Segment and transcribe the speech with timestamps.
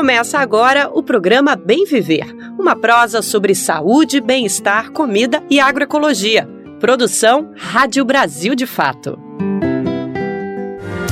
[0.00, 6.48] Começa agora o programa Bem Viver, uma prosa sobre saúde, bem-estar, comida e agroecologia.
[6.80, 9.18] Produção Rádio Brasil de Fato.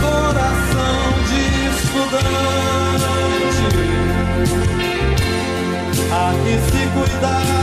[0.01, 3.05] Coração de estudante,
[6.71, 7.58] se cuidar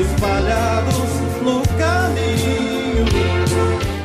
[0.00, 1.10] espalhados
[1.42, 3.06] no caminho.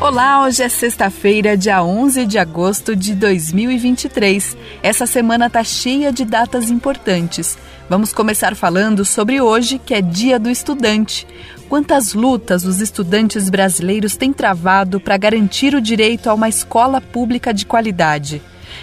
[0.02, 4.58] Olá, hoje é sexta-feira, dia 11 de agosto de 2023.
[4.84, 7.58] Essa semana tá cheia de datas importantes.
[7.90, 11.26] Vamos começar falando sobre hoje, que é Dia do Estudante.
[11.70, 17.54] Quantas lutas os estudantes brasileiros têm travado para garantir o direito a uma escola pública
[17.54, 18.42] de qualidade?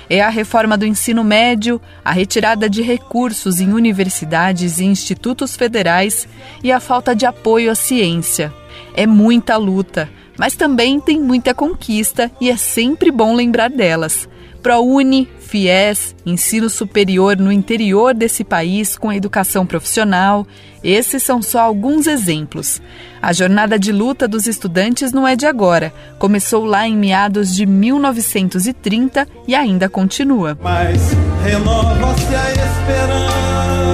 [0.08, 6.28] É a reforma do ensino médio, a retirada de recursos em universidades e institutos federais
[6.62, 8.52] e a falta de apoio à ciência.
[8.94, 14.28] É muita luta, mas também tem muita conquista e é sempre bom lembrar delas.
[14.62, 20.47] ProUni, FIES, ensino superior no interior desse país com educação profissional,
[20.83, 22.81] esses são só alguns exemplos.
[23.20, 27.67] A jornada de luta dos estudantes não é de agora, começou lá em meados de
[27.67, 30.56] 1930 e ainda continua.
[30.62, 31.12] Mas
[31.45, 33.92] renova-se a esperança,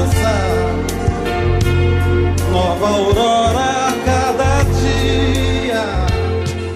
[2.53, 3.38] nova aurora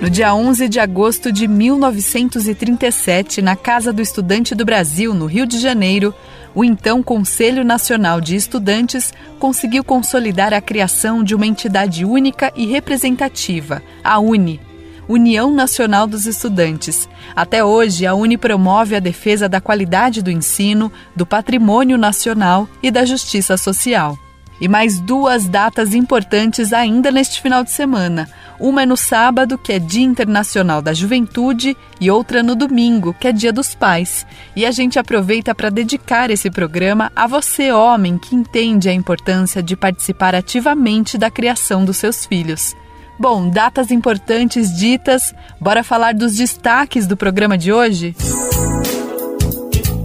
[0.03, 5.47] No dia 11 de agosto de 1937, na Casa do Estudante do Brasil, no Rio
[5.47, 6.12] de Janeiro,
[6.56, 12.67] o então Conselho Nacional de Estudantes conseguiu consolidar a criação de uma entidade única e
[12.67, 14.61] representativa, a UNE.
[15.08, 17.08] União Nacional dos Estudantes.
[17.36, 22.91] Até hoje, a UNE promove a defesa da qualidade do ensino, do patrimônio nacional e
[22.91, 24.18] da justiça social.
[24.62, 28.28] E mais duas datas importantes ainda neste final de semana.
[28.61, 33.27] Uma é no sábado, que é Dia Internacional da Juventude, e outra no domingo, que
[33.27, 34.24] é Dia dos Pais.
[34.55, 39.61] E a gente aproveita para dedicar esse programa a você, homem, que entende a importância
[39.61, 42.77] de participar ativamente da criação dos seus filhos.
[43.18, 48.14] Bom, datas importantes ditas, bora falar dos destaques do programa de hoje?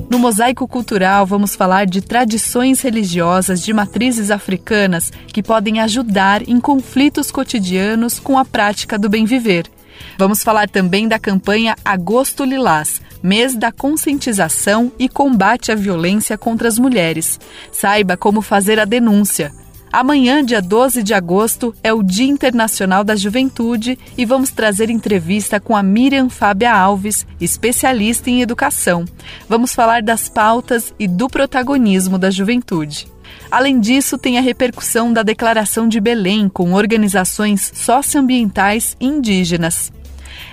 [0.10, 6.62] No Mosaico Cultural, vamos falar de tradições religiosas de matrizes africanas que podem ajudar em
[6.62, 9.70] conflitos cotidianos com a prática do bem viver.
[10.18, 16.70] Vamos falar também da campanha Agosto Lilás, mês da conscientização e combate à violência contra
[16.70, 17.38] as mulheres.
[17.70, 19.52] Saiba como fazer a denúncia.
[19.98, 25.60] Amanhã, dia 12 de agosto, é o Dia Internacional da Juventude e vamos trazer entrevista
[25.60, 29.06] com a Miriam Fábia Alves, especialista em educação.
[29.50, 33.08] Vamos falar das pautas e do protagonismo da juventude.
[33.50, 39.92] Além disso, tem a repercussão da Declaração de Belém com organizações socioambientais indígenas.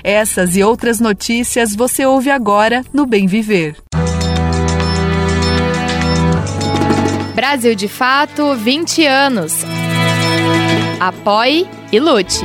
[0.03, 3.77] Essas e outras notícias você ouve agora no Bem Viver.
[7.35, 9.65] Brasil de Fato 20 anos.
[11.01, 12.45] Apoie e lute.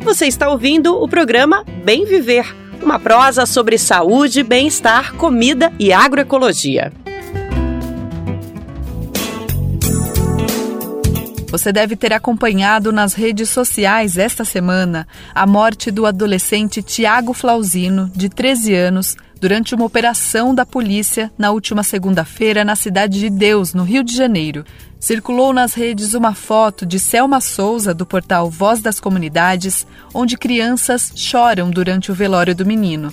[0.00, 6.90] Você está ouvindo o programa Bem Viver, uma prosa sobre saúde, bem-estar, comida e agroecologia.
[11.50, 18.10] Você deve ter acompanhado nas redes sociais esta semana a morte do adolescente Tiago Flausino,
[18.14, 23.72] de 13 anos, durante uma operação da polícia na última segunda-feira na cidade de Deus,
[23.72, 24.62] no Rio de Janeiro.
[25.00, 31.10] Circulou nas redes uma foto de Selma Souza, do portal Voz das Comunidades, onde crianças
[31.16, 33.10] choram durante o velório do menino.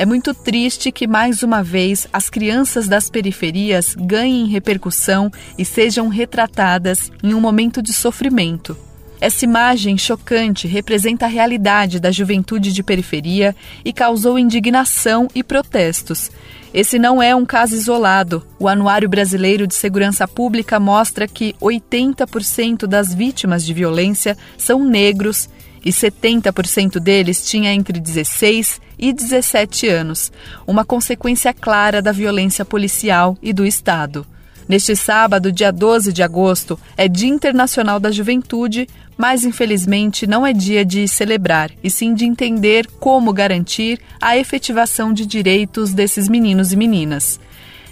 [0.00, 6.08] É muito triste que, mais uma vez, as crianças das periferias ganhem repercussão e sejam
[6.08, 8.74] retratadas em um momento de sofrimento.
[9.20, 13.54] Essa imagem chocante representa a realidade da juventude de periferia
[13.84, 16.30] e causou indignação e protestos.
[16.72, 18.42] Esse não é um caso isolado.
[18.58, 25.50] O Anuário Brasileiro de Segurança Pública mostra que 80% das vítimas de violência são negros
[25.84, 30.30] e 70% deles tinha entre 16 e 17 anos,
[30.66, 34.26] uma consequência clara da violência policial e do Estado.
[34.68, 38.86] Neste sábado, dia 12 de agosto, é Dia Internacional da Juventude,
[39.16, 45.12] mas infelizmente não é dia de celebrar, e sim de entender como garantir a efetivação
[45.12, 47.40] de direitos desses meninos e meninas.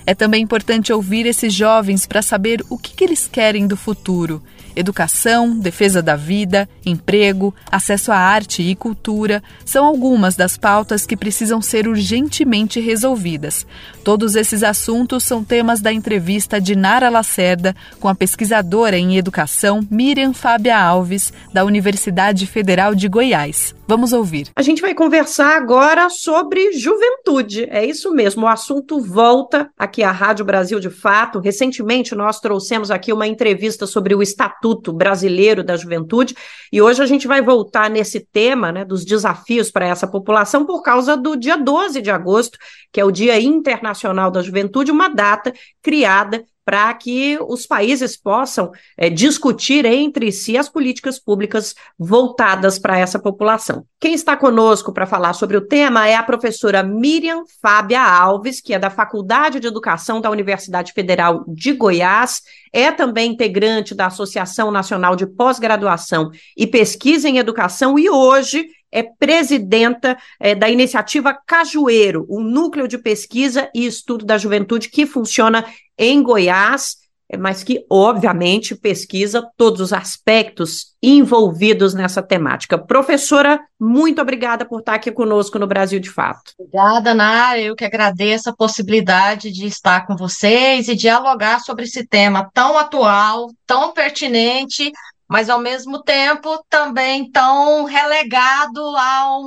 [0.07, 4.43] É também importante ouvir esses jovens para saber o que, que eles querem do futuro
[4.79, 11.17] Educação, defesa da vida, emprego, acesso à arte e cultura são algumas das pautas que
[11.17, 13.67] precisam ser urgentemente resolvidas.
[14.05, 19.85] Todos esses assuntos são temas da entrevista de Nara Lacerda com a pesquisadora em educação
[19.91, 23.75] Miriam Fábia Alves, da Universidade Federal de Goiás.
[23.89, 24.49] Vamos ouvir.
[24.55, 27.67] A gente vai conversar agora sobre juventude.
[27.71, 31.41] É isso mesmo, o assunto volta aqui à Rádio Brasil de Fato.
[31.41, 36.35] Recentemente nós trouxemos aqui uma entrevista sobre o Estatuto Estatuto Brasileiro da Juventude,
[36.73, 40.83] e hoje a gente vai voltar nesse tema, né, dos desafios para essa população, por
[40.83, 42.59] causa do dia 12 de agosto,
[42.93, 48.71] que é o Dia Internacional da Juventude, uma data criada para que os países possam
[48.95, 53.87] é, discutir entre si as políticas públicas voltadas para essa população.
[53.99, 58.75] Quem está conosco para falar sobre o tema é a professora Miriam Fábia Alves, que
[58.75, 64.71] é da Faculdade de Educação da Universidade Federal de Goiás, é também integrante da Associação
[64.71, 72.27] Nacional de Pós-Graduação e Pesquisa em Educação e hoje é presidenta é, da iniciativa Cajueiro,
[72.29, 75.65] um núcleo de pesquisa e estudo da juventude que funciona
[75.97, 76.97] em Goiás,
[77.31, 82.79] é, mas que, obviamente, pesquisa todos os aspectos envolvidos nessa temática.
[82.79, 86.53] Professora, muito obrigada por estar aqui conosco no Brasil de Fato.
[86.59, 87.61] Obrigada, Nara.
[87.61, 92.79] Eu que agradeço a possibilidade de estar com vocês e dialogar sobre esse tema tão
[92.79, 94.91] atual, tão pertinente
[95.29, 99.39] mas ao mesmo tempo também tão relegado a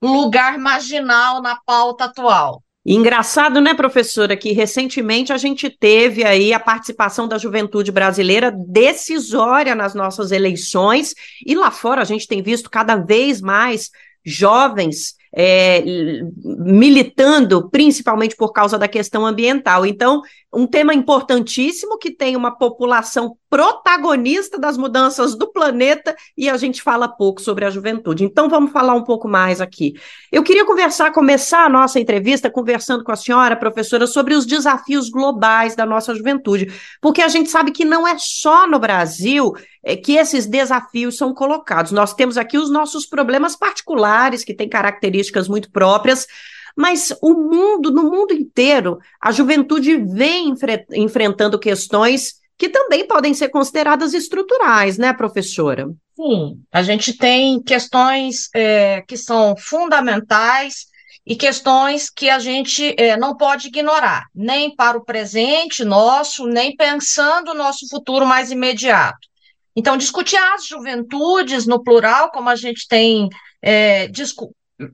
[0.00, 2.62] um lugar marginal na pauta atual.
[2.86, 9.74] Engraçado, né, professora, que recentemente a gente teve aí a participação da juventude brasileira decisória
[9.74, 11.12] nas nossas eleições,
[11.44, 13.90] e lá fora a gente tem visto cada vez mais
[14.24, 15.82] jovens é,
[16.44, 19.84] militando, principalmente por causa da questão ambiental.
[19.84, 20.22] Então,
[20.52, 26.82] um tema importantíssimo que tem uma população protagonista das mudanças do planeta e a gente
[26.82, 28.24] fala pouco sobre a juventude.
[28.24, 29.94] Então, vamos falar um pouco mais aqui.
[30.30, 35.08] Eu queria conversar, começar a nossa entrevista conversando com a senhora, professora, sobre os desafios
[35.08, 39.96] globais da nossa juventude, porque a gente sabe que não é só no Brasil é,
[39.96, 41.92] que esses desafios são colocados.
[41.92, 46.26] Nós temos aqui os nossos problemas particulares, que têm características muito próprias,
[46.76, 53.32] mas o mundo, no mundo inteiro, a juventude vem enfre enfrentando questões que também podem
[53.32, 55.88] ser consideradas estruturais, né, professora?
[56.16, 60.86] Sim, a gente tem questões é, que são fundamentais
[61.24, 66.74] e questões que a gente é, não pode ignorar, nem para o presente nosso, nem
[66.74, 69.28] pensando no nosso futuro mais imediato.
[69.76, 73.28] Então, discutir as juventudes no plural, como a gente tem
[73.62, 74.08] é,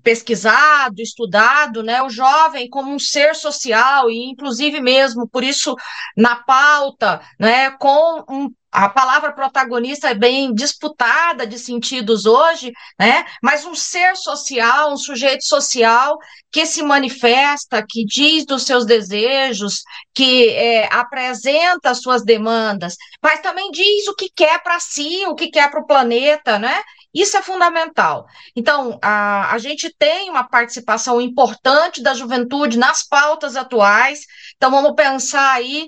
[0.02, 5.74] pesquisado, estudado, né, o jovem como um ser social e inclusive mesmo por isso
[6.16, 13.24] na pauta, né, com um a palavra protagonista é bem disputada de sentidos hoje, né?
[13.40, 16.18] Mas um ser social, um sujeito social
[16.50, 23.70] que se manifesta, que diz dos seus desejos, que é, apresenta suas demandas, mas também
[23.70, 26.82] diz o que quer para si, o que quer para o planeta, né?
[27.14, 28.26] Isso é fundamental.
[28.56, 34.20] Então, a, a gente tem uma participação importante da juventude nas pautas atuais.
[34.56, 35.86] Então, vamos pensar aí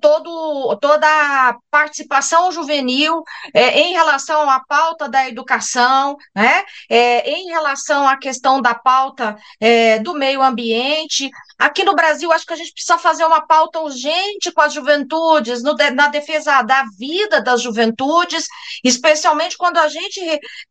[0.00, 6.64] todo, toda a participação juvenil é, em relação à pauta da educação, né?
[6.88, 12.44] É, em relação à questão da pauta é, do meio ambiente, Aqui no Brasil, acho
[12.44, 16.84] que a gente precisa fazer uma pauta urgente com as juventudes, no, na defesa da
[16.98, 18.46] vida das juventudes,
[18.82, 20.20] especialmente quando a gente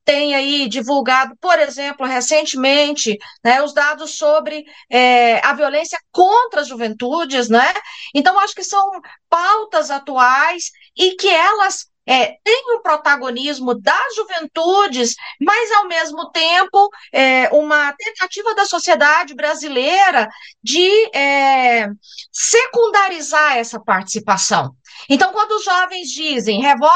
[0.03, 6.67] tem aí divulgado, por exemplo, recentemente, né, os dados sobre é, a violência contra as
[6.67, 7.73] juventudes, né?
[8.13, 8.91] Então, acho que são
[9.29, 16.89] pautas atuais e que elas é, tem um protagonismo das juventudes, mas, ao mesmo tempo,
[17.11, 20.27] é, uma tentativa da sociedade brasileira
[20.61, 21.87] de é,
[22.31, 24.75] secundarizar essa participação.
[25.09, 26.91] Então, quando os jovens dizem revoga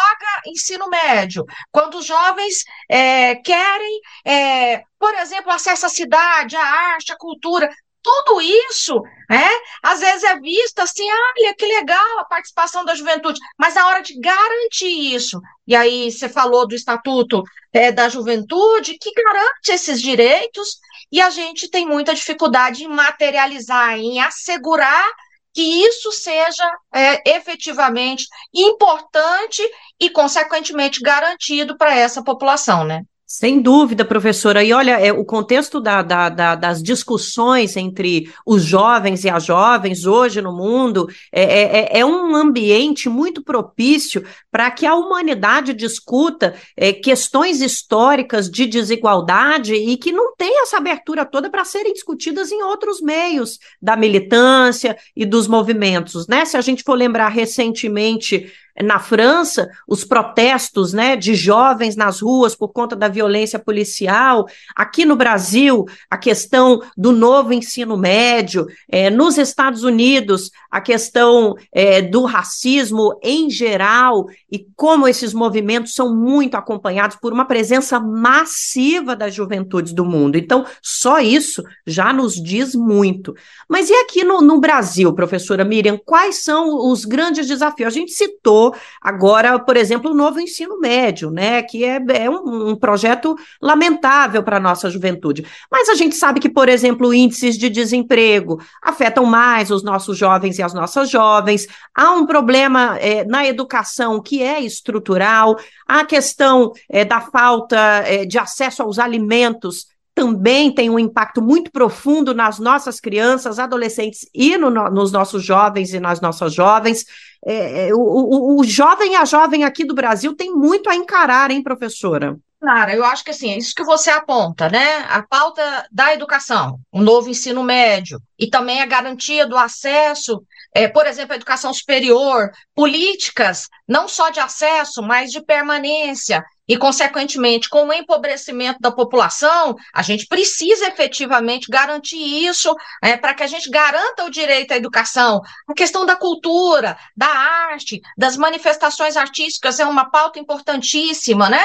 [0.46, 7.12] ensino médio, quando os jovens é, querem, é, por exemplo, acesso à cidade, à arte,
[7.12, 7.70] à cultura,
[8.08, 9.50] tudo isso, né,
[9.84, 14.02] às vezes é visto assim, olha que legal a participação da juventude, mas na hora
[14.02, 20.02] de garantir isso, e aí você falou do Estatuto é, da Juventude, que garante esses
[20.02, 20.78] direitos,
[21.12, 25.06] e a gente tem muita dificuldade em materializar, em assegurar
[25.54, 29.62] que isso seja é, efetivamente importante
[30.00, 33.02] e, consequentemente, garantido para essa população, né?
[33.30, 34.64] Sem dúvida, professora.
[34.64, 39.44] E olha, é, o contexto da, da, da, das discussões entre os jovens e as
[39.44, 44.96] jovens hoje no mundo é, é, é, é um ambiente muito propício para que a
[44.96, 51.66] humanidade discuta é, questões históricas de desigualdade e que não tem essa abertura toda para
[51.66, 56.30] serem discutidas em outros meios da militância e dos movimentos.
[56.30, 56.46] Né?
[56.46, 58.50] Se a gente for lembrar recentemente
[58.84, 64.48] na França, os protestos né, de jovens nas ruas por conta da violência policial.
[64.76, 68.68] Aqui no Brasil, a questão do novo ensino médio.
[68.90, 75.96] É, nos Estados Unidos, a questão é, do racismo em geral e como esses movimentos
[75.96, 80.38] são muito acompanhados por uma presença massiva das juventudes do mundo.
[80.38, 83.34] Então, só isso já nos diz muito.
[83.68, 87.88] Mas e aqui no, no Brasil, professora Miriam, quais são os grandes desafios?
[87.88, 88.67] A gente citou
[89.02, 91.62] agora, por exemplo, o novo ensino médio, né?
[91.62, 95.46] Que é, é um, um projeto lamentável para a nossa juventude.
[95.72, 100.58] Mas a gente sabe que, por exemplo, índices de desemprego afetam mais os nossos jovens
[100.58, 101.68] e as nossas jovens.
[101.94, 105.58] Há um problema é, na educação que é estrutural,
[105.88, 111.72] a questão é, da falta é, de acesso aos alimentos também tem um impacto muito
[111.72, 117.06] profundo nas nossas crianças, adolescentes e no, nos nossos jovens e nas nossas jovens.
[117.46, 120.96] É, é, o, o, o jovem e a jovem aqui do Brasil tem muito a
[120.96, 122.36] encarar, hein, professora?
[122.60, 125.06] Clara, eu acho que assim, é isso que você aponta, né?
[125.08, 130.42] A pauta da educação, o novo ensino médio e também a garantia do acesso,
[130.74, 136.78] é, por exemplo, à educação superior, políticas não só de acesso, mas de permanência, e,
[136.78, 143.44] consequentemente, com o empobrecimento da população, a gente precisa efetivamente garantir isso é, para que
[143.44, 145.42] a gente garanta o direito à educação.
[145.68, 151.64] A questão da cultura, da arte, das manifestações artísticas é uma pauta importantíssima, né?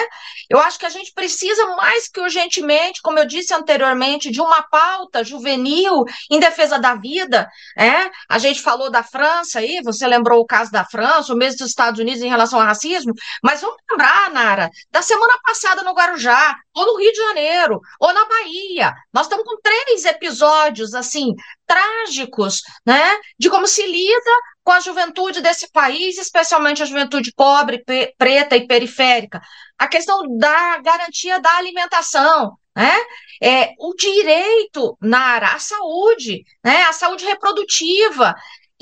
[0.48, 4.62] Eu acho que a gente precisa mais que urgentemente, como eu disse anteriormente, de uma
[4.62, 7.48] pauta juvenil em defesa da vida.
[7.76, 8.10] É?
[8.28, 11.70] A gente falou da França aí, você lembrou o caso da França, o mesmo dos
[11.70, 16.54] Estados Unidos em relação ao racismo, mas vamos lembrar, Nara, da semana passada no Guarujá,
[16.74, 18.92] ou no Rio de Janeiro, ou na Bahia.
[19.12, 21.34] Nós estamos com três episódios, assim,
[21.66, 24.30] trágicos, né, de como se lida
[24.62, 27.82] com a juventude desse país, especialmente a juventude pobre,
[28.18, 29.40] preta e periférica.
[29.78, 32.94] A questão da garantia da alimentação, né?
[33.42, 36.84] É, o direito na área, à saúde, né?
[36.84, 38.34] A saúde reprodutiva.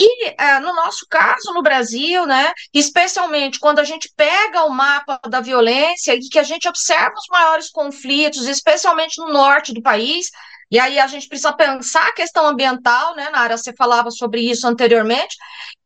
[0.02, 5.20] E é, no nosso caso, no Brasil, né, especialmente quando a gente pega o mapa
[5.28, 10.30] da violência e que a gente observa os maiores conflitos, especialmente no norte do país,
[10.70, 14.66] e aí a gente precisa pensar a questão ambiental, né, Nara, você falava sobre isso
[14.66, 15.36] anteriormente,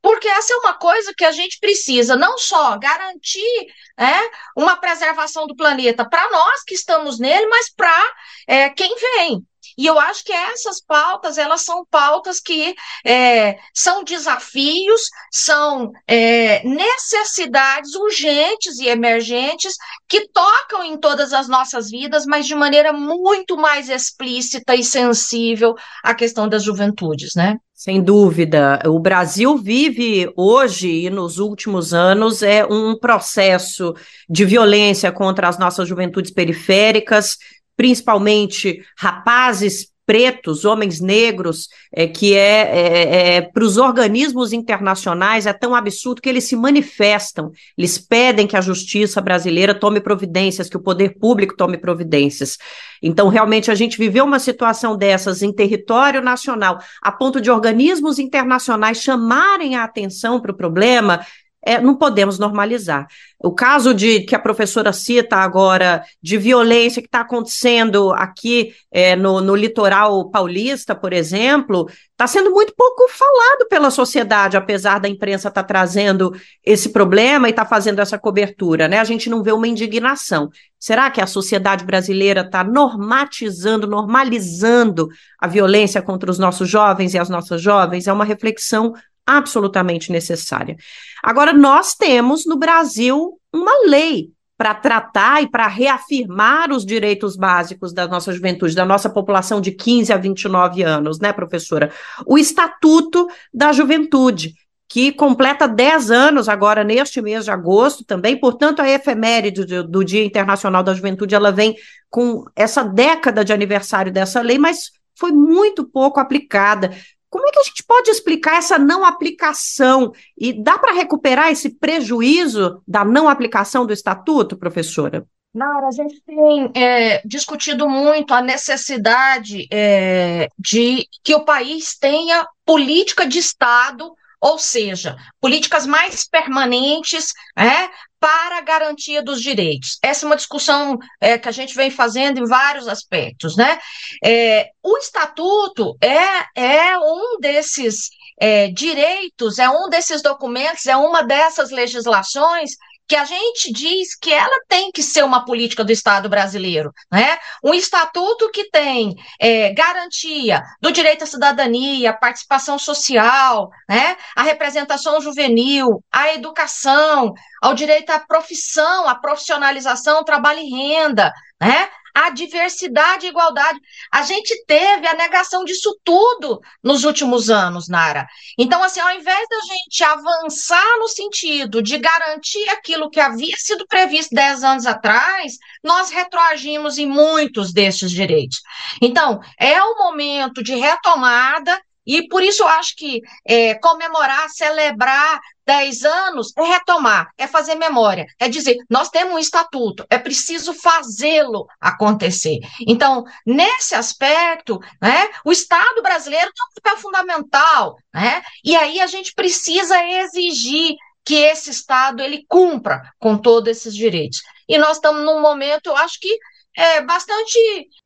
[0.00, 3.66] porque essa é uma coisa que a gente precisa não só garantir
[3.99, 4.21] né,
[4.56, 8.12] uma preservação do planeta para nós que estamos nele, mas para
[8.47, 9.44] é, quem vem.
[9.76, 15.02] E eu acho que essas pautas, elas são pautas que é, são desafios,
[15.33, 19.75] são é, necessidades urgentes e emergentes
[20.09, 25.75] que tocam em todas as nossas vidas, mas de maneira muito mais explícita e sensível
[26.02, 27.56] à questão das juventudes, né?
[27.76, 28.80] Sem dúvida.
[28.87, 33.92] O Brasil vive hoje e nos últimos anos é um processo
[34.30, 37.37] de violência contra as nossas juventudes periféricas,
[37.76, 45.52] principalmente rapazes pretos, homens negros, é, que é, é, é para os organismos internacionais é
[45.52, 50.76] tão absurdo que eles se manifestam, eles pedem que a justiça brasileira tome providências, que
[50.76, 52.58] o poder público tome providências.
[53.02, 58.18] Então, realmente, a gente viveu uma situação dessas em território nacional, a ponto de organismos
[58.18, 61.20] internacionais chamarem a atenção para o problema
[61.64, 63.06] é, não podemos normalizar.
[63.38, 69.14] O caso de que a professora cita agora de violência que está acontecendo aqui é,
[69.16, 75.09] no, no litoral paulista, por exemplo, está sendo muito pouco falado pela sociedade, apesar da
[75.09, 78.99] imprensa estar tá trazendo esse problema e estar tá fazendo essa cobertura, né?
[78.99, 80.50] A gente não vê uma indignação.
[80.78, 85.09] Será que a sociedade brasileira está normatizando, normalizando
[85.40, 88.06] a violência contra os nossos jovens e as nossas jovens?
[88.06, 88.94] É uma reflexão
[89.26, 90.76] absolutamente necessária.
[91.22, 97.92] Agora, nós temos no Brasil uma lei para tratar e para reafirmar os direitos básicos
[97.92, 101.90] da nossa juventude, da nossa população de 15 a 29 anos, né, professora?
[102.24, 104.54] O Estatuto da Juventude,
[104.88, 110.04] que completa 10 anos agora neste mês de agosto também, portanto, a efeméride do, do
[110.04, 111.74] Dia Internacional da Juventude, ela vem
[112.08, 116.92] com essa década de aniversário dessa lei, mas foi muito pouco aplicada.
[117.34, 120.12] Como é que a gente pode explicar essa não aplicação?
[120.38, 125.26] E dá para recuperar esse prejuízo da não aplicação do estatuto, professora?
[125.52, 132.46] Nara, a gente tem é, discutido muito a necessidade é, de que o país tenha
[132.64, 134.14] política de Estado
[134.44, 137.88] ou seja, políticas mais permanentes é,
[138.20, 139.98] para a garantia dos direitos.
[140.02, 143.56] Essa é uma discussão é, que a gente vem fazendo em vários aspectos.
[143.56, 143.78] Né?
[144.22, 151.22] É, o Estatuto é, é um desses é, direitos, é um desses documentos, é uma
[151.22, 152.72] dessas legislações
[153.06, 157.38] que a gente diz que ela tem que ser uma política do Estado brasileiro, né?
[157.62, 164.16] Um estatuto que tem é, garantia do direito à cidadania, participação social, né?
[164.34, 171.88] A representação juvenil, à educação, ao direito à profissão, à profissionalização, trabalho e renda, né?
[172.14, 173.80] A diversidade e igualdade.
[174.11, 178.26] A gente teve a negação disso tudo nos últimos anos, Nara.
[178.56, 183.87] Então, assim, ao invés da gente avançar no sentido de garantir aquilo que havia sido
[183.87, 188.61] previsto 10 anos atrás, nós retroagimos em muitos desses direitos.
[189.02, 195.40] Então, é o momento de retomada e por isso eu acho que é, comemorar, celebrar
[195.66, 200.74] 10 anos é retomar, é fazer memória, é dizer, nós temos um estatuto, é preciso
[200.74, 202.59] fazê-lo acontecer.
[202.87, 208.42] Então, nesse aspecto, né, o Estado brasileiro tem um papel fundamental, né?
[208.62, 214.42] E aí a gente precisa exigir que esse Estado ele cumpra com todos esses direitos.
[214.68, 216.38] E nós estamos num momento, eu acho que
[216.76, 217.59] é bastante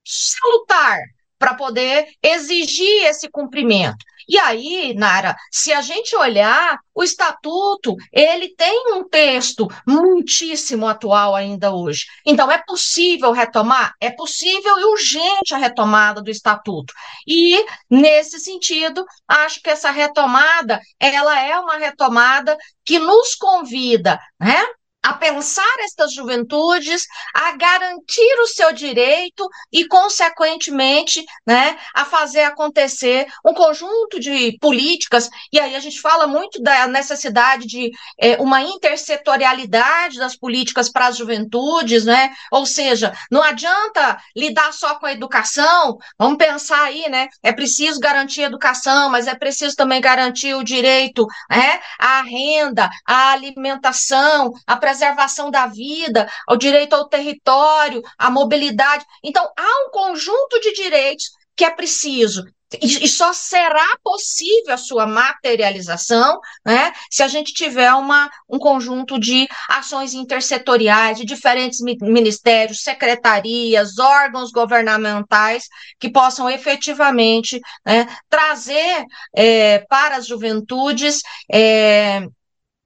[0.05, 0.99] salutar
[1.39, 4.05] para poder exigir esse cumprimento.
[4.29, 11.35] E aí, Nara, se a gente olhar, o estatuto, ele tem um texto muitíssimo atual
[11.35, 12.05] ainda hoje.
[12.27, 13.95] Então, é possível retomar?
[14.01, 16.93] É possível e urgente a retomada do estatuto.
[17.27, 24.63] E, nesse sentido, acho que essa retomada, ela é uma retomada que nos convida, né,
[25.03, 33.27] a pensar estas juventudes, a garantir o seu direito e, consequentemente, né, a fazer acontecer
[33.45, 35.31] um conjunto de políticas.
[35.53, 41.07] E aí a gente fala muito da necessidade de é, uma intersetorialidade das políticas para
[41.07, 42.35] as juventudes, né?
[42.51, 45.97] Ou seja, não adianta lidar só com a educação.
[46.19, 47.29] Vamos pensar aí, né?
[47.43, 52.89] É preciso garantir a educação, mas é preciso também garantir o direito, né, à renda,
[53.07, 59.05] à alimentação, à preservação da vida, ao direito ao território, à mobilidade.
[59.23, 62.43] Então, há um conjunto de direitos que é preciso
[62.83, 69.19] e só será possível a sua materialização né, se a gente tiver uma, um conjunto
[69.19, 75.65] de ações intersetoriais, de diferentes ministérios, secretarias, órgãos governamentais
[75.99, 79.03] que possam efetivamente né, trazer
[79.35, 82.21] é, para as juventudes é,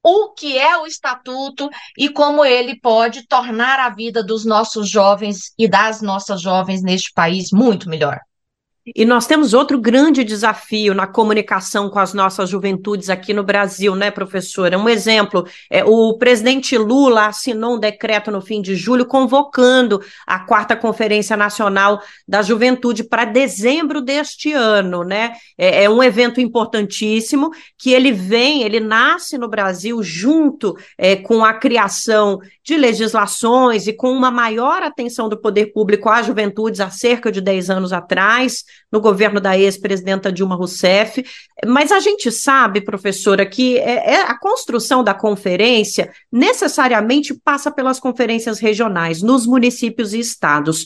[0.03, 5.53] o que é o estatuto e como ele pode tornar a vida dos nossos jovens
[5.57, 8.19] e das nossas jovens neste país muito melhor.
[8.85, 13.95] E nós temos outro grande desafio na comunicação com as nossas juventudes aqui no Brasil,
[13.95, 14.77] né, professora?
[14.77, 20.39] Um exemplo, é, o presidente Lula assinou um decreto no fim de julho convocando a
[20.39, 25.31] quarta Conferência Nacional da Juventude para dezembro deste ano, né?
[25.57, 31.45] É, é um evento importantíssimo que ele vem, ele nasce no Brasil junto é, com
[31.45, 36.89] a criação de legislações e com uma maior atenção do poder público às juventudes há
[36.89, 38.65] cerca de 10 anos atrás.
[38.91, 41.23] No governo da ex-presidenta Dilma Rousseff.
[41.65, 47.99] Mas a gente sabe, professora, que é, é, a construção da conferência necessariamente passa pelas
[47.99, 50.85] conferências regionais, nos municípios e estados.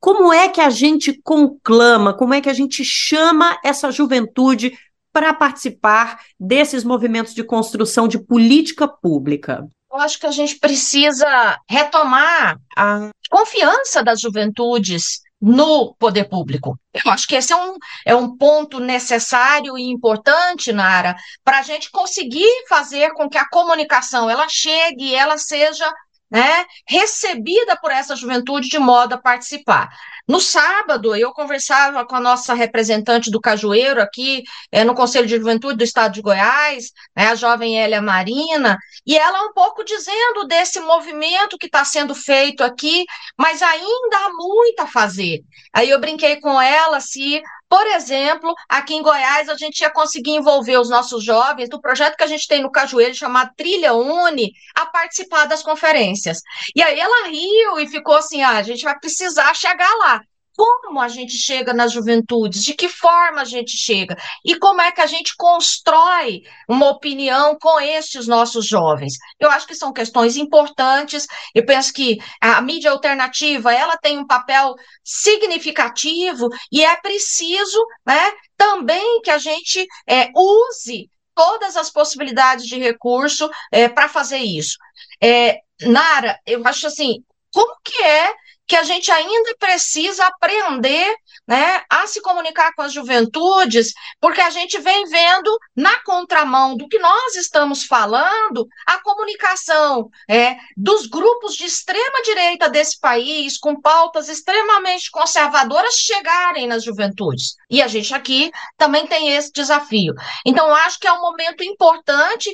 [0.00, 4.72] Como é que a gente conclama, como é que a gente chama essa juventude
[5.12, 9.68] para participar desses movimentos de construção de política pública?
[9.92, 16.78] Eu acho que a gente precisa retomar a confiança das juventudes no poder público.
[16.94, 17.76] Eu acho que esse é um,
[18.06, 23.48] é um ponto necessário e importante, Nara, para a gente conseguir fazer com que a
[23.48, 25.92] comunicação ela chegue e ela seja
[26.30, 29.90] né, recebida por essa juventude de modo a participar.
[30.28, 35.36] No sábado, eu conversava com a nossa representante do Cajueiro aqui é, no Conselho de
[35.36, 40.46] Juventude do Estado de Goiás, né, a jovem Hélia Marina, e ela um pouco dizendo
[40.46, 43.04] desse movimento que está sendo feito aqui,
[43.36, 45.40] mas ainda há muito a fazer.
[45.72, 50.32] Aí eu brinquei com ela se por exemplo, aqui em Goiás, a gente ia conseguir
[50.32, 54.52] envolver os nossos jovens do projeto que a gente tem no Cajueiro, chamado Trilha Uni,
[54.74, 56.42] a participar das conferências.
[56.76, 60.11] E aí ela riu e ficou assim: ah, a gente vai precisar chegar lá
[60.56, 64.92] como a gente chega nas juventudes, de que forma a gente chega e como é
[64.92, 69.14] que a gente constrói uma opinião com estes nossos jovens.
[69.40, 71.26] Eu acho que são questões importantes.
[71.54, 78.32] Eu penso que a mídia alternativa ela tem um papel significativo e é preciso, né,
[78.56, 84.76] também que a gente é, use todas as possibilidades de recurso é, para fazer isso.
[85.22, 88.34] É, Nara, eu acho assim, como que é
[88.72, 91.14] que a gente ainda precisa aprender
[91.46, 96.88] né, a se comunicar com as juventudes, porque a gente vem vendo na contramão do
[96.88, 103.78] que nós estamos falando a comunicação é, dos grupos de extrema direita desse país, com
[103.78, 107.56] pautas extremamente conservadoras, chegarem nas juventudes.
[107.68, 110.14] E a gente aqui também tem esse desafio.
[110.46, 112.50] Então, acho que é um momento importante.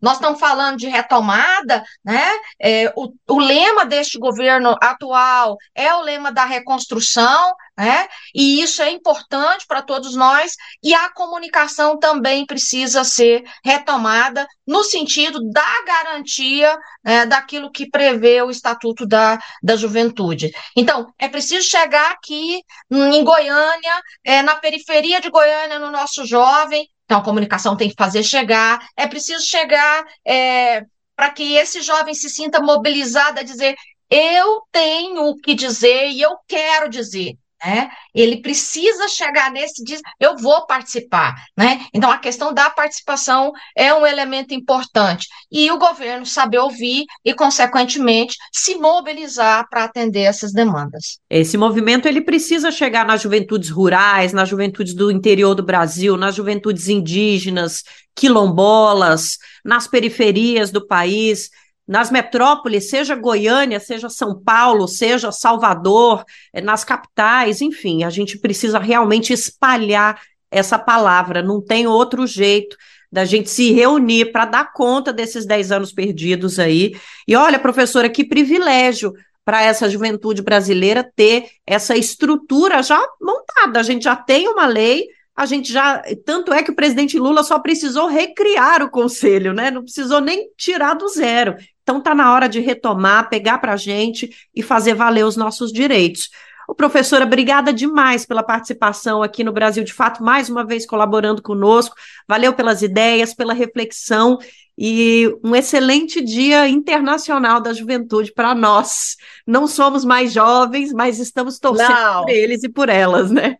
[0.00, 2.30] Nós estamos falando de retomada, né?
[2.60, 8.08] É, o, o lema deste governo atual é o lema da reconstrução, né?
[8.34, 14.82] E isso é importante para todos nós, e a comunicação também precisa ser retomada no
[14.82, 20.52] sentido da garantia né, daquilo que prevê o Estatuto da, da Juventude.
[20.76, 26.88] Então, é preciso chegar aqui em Goiânia, é, na periferia de Goiânia, no nosso jovem.
[27.04, 30.04] Então, a comunicação tem que fazer chegar, é preciso chegar.
[30.26, 30.82] É,
[31.18, 33.74] para que esse jovem se sinta mobilizado a dizer:
[34.10, 37.36] eu tenho o que dizer e eu quero dizer.
[37.64, 37.90] Né?
[38.14, 41.84] Ele precisa chegar nesse diz, eu vou participar, né?
[41.92, 47.34] Então a questão da participação é um elemento importante e o governo saber ouvir e
[47.34, 51.18] consequentemente se mobilizar para atender essas demandas.
[51.28, 56.36] Esse movimento ele precisa chegar nas juventudes rurais, nas juventudes do interior do Brasil, nas
[56.36, 57.82] juventudes indígenas,
[58.14, 61.50] quilombolas, nas periferias do país
[61.88, 66.22] nas metrópoles, seja Goiânia, seja São Paulo, seja Salvador,
[66.52, 70.20] eh, nas capitais, enfim, a gente precisa realmente espalhar
[70.50, 72.76] essa palavra, não tem outro jeito
[73.10, 76.94] da gente se reunir para dar conta desses 10 anos perdidos aí.
[77.26, 79.14] E olha, professora, que privilégio
[79.48, 83.80] para essa juventude brasileira ter essa estrutura já montada.
[83.80, 86.02] A gente já tem uma lei, a gente já.
[86.26, 89.70] Tanto é que o presidente Lula só precisou recriar o conselho, né?
[89.70, 91.56] Não precisou nem tirar do zero.
[91.88, 95.72] Então está na hora de retomar, pegar para a gente e fazer valer os nossos
[95.72, 96.28] direitos.
[96.68, 101.40] O professora, obrigada demais pela participação aqui no Brasil de Fato, mais uma vez colaborando
[101.40, 101.96] conosco.
[102.28, 104.36] Valeu pelas ideias, pela reflexão
[104.80, 109.16] e um excelente Dia Internacional da Juventude para nós.
[109.44, 112.22] Não somos mais jovens, mas estamos torcendo Não.
[112.22, 113.56] por eles e por elas, né?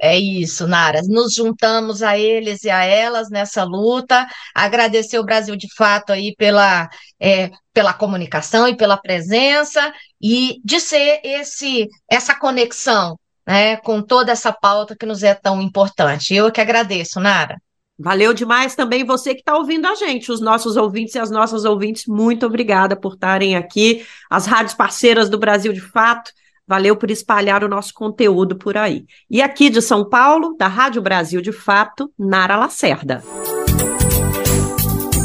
[0.00, 1.00] É isso, Nara.
[1.02, 4.26] Nos juntamos a eles e a elas nessa luta.
[4.54, 6.88] Agradecer o Brasil de fato aí pela,
[7.20, 14.32] é, pela comunicação e pela presença e de ser esse essa conexão né, com toda
[14.32, 16.34] essa pauta que nos é tão importante.
[16.34, 17.56] Eu que agradeço, Nara.
[17.98, 21.64] Valeu demais também você que está ouvindo a gente, os nossos ouvintes e as nossas
[21.64, 22.04] ouvintes.
[22.06, 26.30] Muito obrigada por estarem aqui, as rádios parceiras do Brasil de Fato.
[26.68, 29.06] Valeu por espalhar o nosso conteúdo por aí.
[29.30, 33.22] E aqui de São Paulo, da Rádio Brasil de Fato, Nara Lacerda.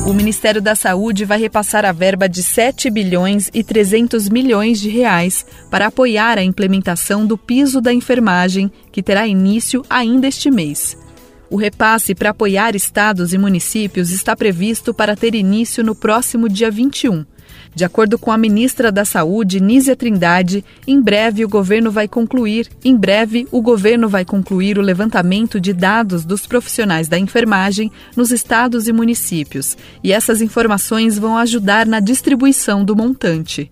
[0.05, 4.89] O Ministério da Saúde vai repassar a verba de 7 bilhões e 300 milhões de
[4.89, 10.97] reais para apoiar a implementação do piso da enfermagem, que terá início ainda este mês.
[11.51, 16.71] O repasse para apoiar estados e municípios está previsto para ter início no próximo dia
[16.71, 17.25] 21
[17.75, 22.69] De acordo com a ministra da Saúde, Nízia Trindade, em breve o governo vai concluir,
[22.85, 28.31] em breve o governo vai concluir o levantamento de dados dos profissionais da enfermagem nos
[28.31, 33.69] estados e municípios, e essas informações vão ajudar na distribuição do montante.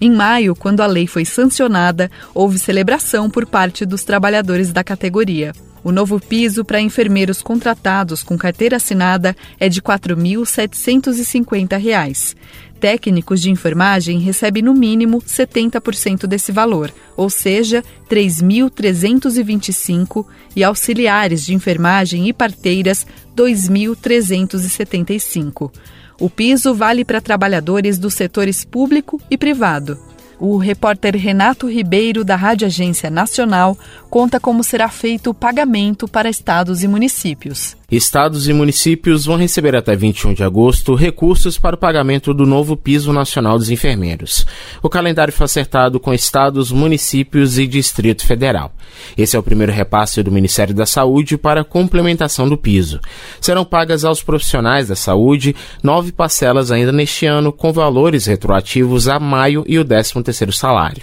[0.00, 5.52] Em maio, quando a lei foi sancionada, houve celebração por parte dos trabalhadores da categoria.
[5.84, 12.36] O novo piso para enfermeiros contratados com carteira assinada é de R$ 4.750.
[12.80, 21.44] Técnicos de enfermagem recebem no mínimo 70% desse valor, ou seja, R$ 3.325, e auxiliares
[21.44, 23.04] de enfermagem e parteiras
[23.36, 25.72] R$ 2.375.
[26.20, 30.07] O piso vale para trabalhadores dos setores público e privado.
[30.40, 33.76] O repórter Renato Ribeiro, da Rádio Agência Nacional,
[34.08, 37.76] conta como será feito o pagamento para estados e municípios.
[37.90, 42.76] Estados e municípios vão receber até 21 de agosto recursos para o pagamento do novo
[42.76, 44.44] piso nacional dos enfermeiros.
[44.82, 48.74] O calendário foi acertado com estados, municípios e Distrito Federal.
[49.16, 53.00] Esse é o primeiro repasse do Ministério da Saúde para a complementação do piso.
[53.40, 59.18] Serão pagas aos profissionais da saúde nove parcelas ainda neste ano, com valores retroativos a
[59.18, 59.84] maio e o
[60.28, 61.02] 13º salário.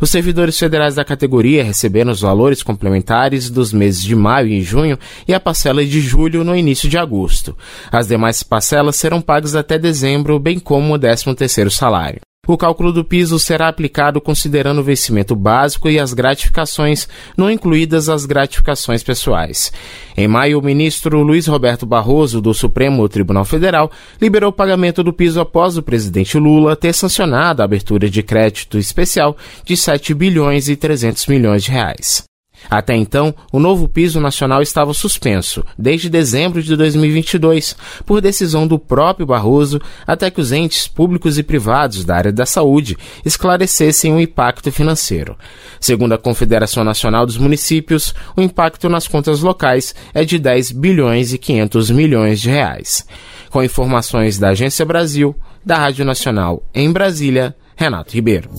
[0.00, 4.98] Os servidores federais da categoria receberam os valores complementares dos meses de maio e junho
[5.26, 7.56] e a parcela de julho no início de agosto.
[7.90, 12.20] As demais parcelas serão pagas até dezembro, bem como o 13º salário.
[12.46, 18.08] O cálculo do piso será aplicado considerando o vencimento básico e as gratificações, não incluídas
[18.08, 19.72] as gratificações pessoais.
[20.16, 25.12] Em maio, o ministro Luiz Roberto Barroso, do Supremo Tribunal Federal, liberou o pagamento do
[25.12, 30.68] piso após o presidente Lula ter sancionado a abertura de crédito especial de 7 bilhões
[30.68, 32.33] e 300 milhões de reais.
[32.70, 38.78] Até então, o novo piso nacional estava suspenso, desde dezembro de 2022, por decisão do
[38.78, 44.20] próprio Barroso, até que os entes públicos e privados da área da saúde esclarecessem o
[44.20, 45.36] impacto financeiro.
[45.80, 51.32] Segundo a Confederação Nacional dos Municípios, o impacto nas contas locais é de 10 bilhões
[51.32, 53.06] e 500 milhões de reais.
[53.50, 58.50] Com informações da Agência Brasil, da Rádio Nacional em Brasília, Renato Ribeiro.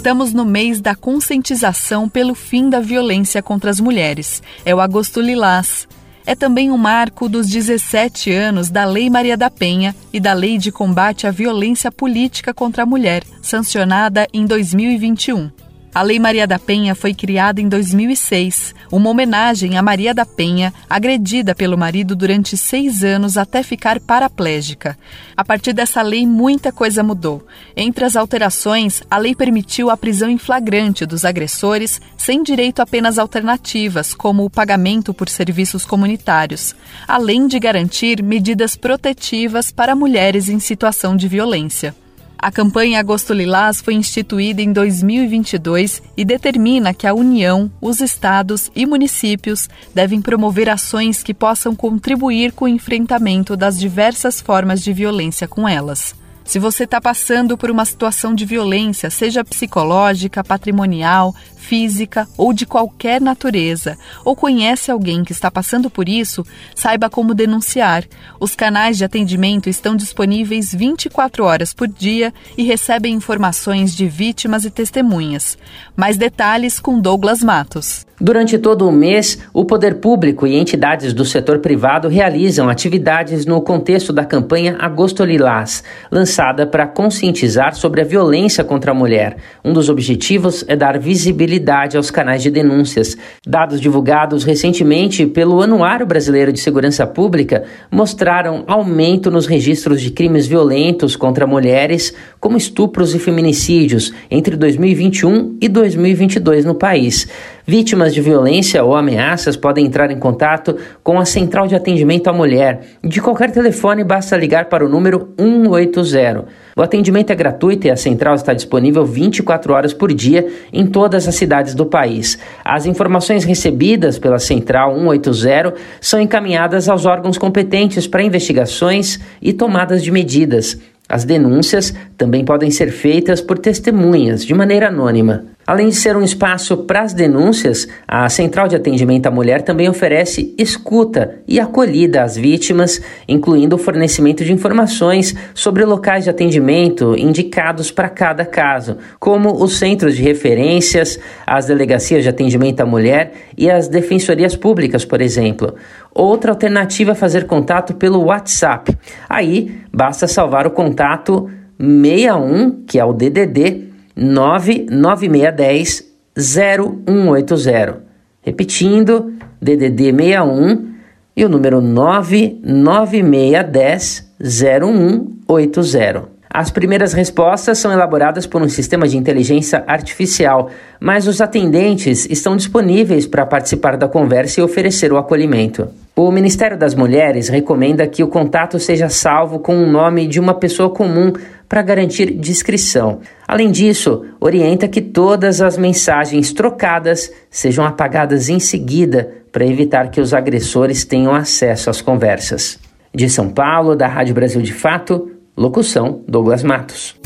[0.00, 4.42] Estamos no mês da conscientização pelo fim da violência contra as mulheres.
[4.64, 5.86] É o Agosto Lilás.
[6.24, 10.56] É também um marco dos 17 anos da Lei Maria da Penha e da Lei
[10.56, 15.50] de Combate à Violência Política contra a Mulher, sancionada em 2021.
[15.92, 20.72] A Lei Maria da Penha foi criada em 2006, uma homenagem a Maria da Penha,
[20.88, 24.96] agredida pelo marido durante seis anos até ficar paraplégica.
[25.36, 27.44] A partir dessa lei, muita coisa mudou.
[27.76, 32.86] Entre as alterações, a lei permitiu a prisão em flagrante dos agressores, sem direito a
[32.86, 36.72] penas alternativas, como o pagamento por serviços comunitários,
[37.08, 41.96] além de garantir medidas protetivas para mulheres em situação de violência.
[42.42, 48.72] A campanha Agosto Lilás foi instituída em 2022 e determina que a União, os estados
[48.74, 54.90] e municípios devem promover ações que possam contribuir com o enfrentamento das diversas formas de
[54.90, 56.14] violência com elas.
[56.42, 62.66] Se você está passando por uma situação de violência, seja psicológica, patrimonial, física ou de
[62.66, 66.44] qualquer natureza, ou conhece alguém que está passando por isso,
[66.74, 68.04] saiba como denunciar.
[68.40, 74.64] Os canais de atendimento estão disponíveis 24 horas por dia e recebem informações de vítimas
[74.64, 75.58] e testemunhas.
[75.94, 78.06] Mais detalhes com Douglas Matos.
[78.22, 83.62] Durante todo o mês, o poder público e entidades do setor privado realizam atividades no
[83.62, 89.38] contexto da campanha Agosto Lilás, lançada para conscientizar sobre a violência contra a mulher.
[89.64, 91.49] Um dos objetivos é dar visibilidade
[91.96, 93.16] aos canais de denúncias.
[93.46, 100.46] Dados divulgados recentemente pelo Anuário Brasileiro de Segurança Pública mostraram aumento nos registros de crimes
[100.46, 107.28] violentos contra mulheres, como estupros e feminicídios, entre 2021 e 2022 no país.
[107.70, 112.32] Vítimas de violência ou ameaças podem entrar em contato com a Central de Atendimento à
[112.32, 112.80] Mulher.
[113.00, 116.46] De qualquer telefone, basta ligar para o número 180.
[116.76, 121.28] O atendimento é gratuito e a central está disponível 24 horas por dia em todas
[121.28, 122.40] as cidades do país.
[122.64, 130.02] As informações recebidas pela Central 180 são encaminhadas aos órgãos competentes para investigações e tomadas
[130.02, 130.76] de medidas.
[131.08, 135.44] As denúncias também podem ser feitas por testemunhas de maneira anônima.
[135.70, 139.88] Além de ser um espaço para as denúncias, a Central de Atendimento à Mulher também
[139.88, 147.16] oferece escuta e acolhida às vítimas, incluindo o fornecimento de informações sobre locais de atendimento
[147.16, 153.32] indicados para cada caso, como os centros de referências, as delegacias de atendimento à mulher
[153.56, 155.76] e as defensorias públicas, por exemplo.
[156.12, 158.98] Outra alternativa é fazer contato pelo WhatsApp.
[159.28, 168.02] Aí basta salvar o contato 61, que é o DDD 99610 0180.
[168.42, 170.90] Repetindo, DDD 61
[171.36, 176.40] e o número 99610 0180.
[176.52, 180.68] As primeiras respostas são elaboradas por um sistema de inteligência artificial,
[180.98, 185.86] mas os atendentes estão disponíveis para participar da conversa e oferecer o acolhimento.
[186.16, 190.54] O Ministério das Mulheres recomenda que o contato seja salvo com o nome de uma
[190.54, 191.32] pessoa comum
[191.68, 193.20] para garantir discrição.
[193.50, 200.20] Além disso, orienta que todas as mensagens trocadas sejam apagadas em seguida para evitar que
[200.20, 202.78] os agressores tenham acesso às conversas.
[203.12, 207.16] De São Paulo, da Rádio Brasil de Fato, Locução: Douglas Matos.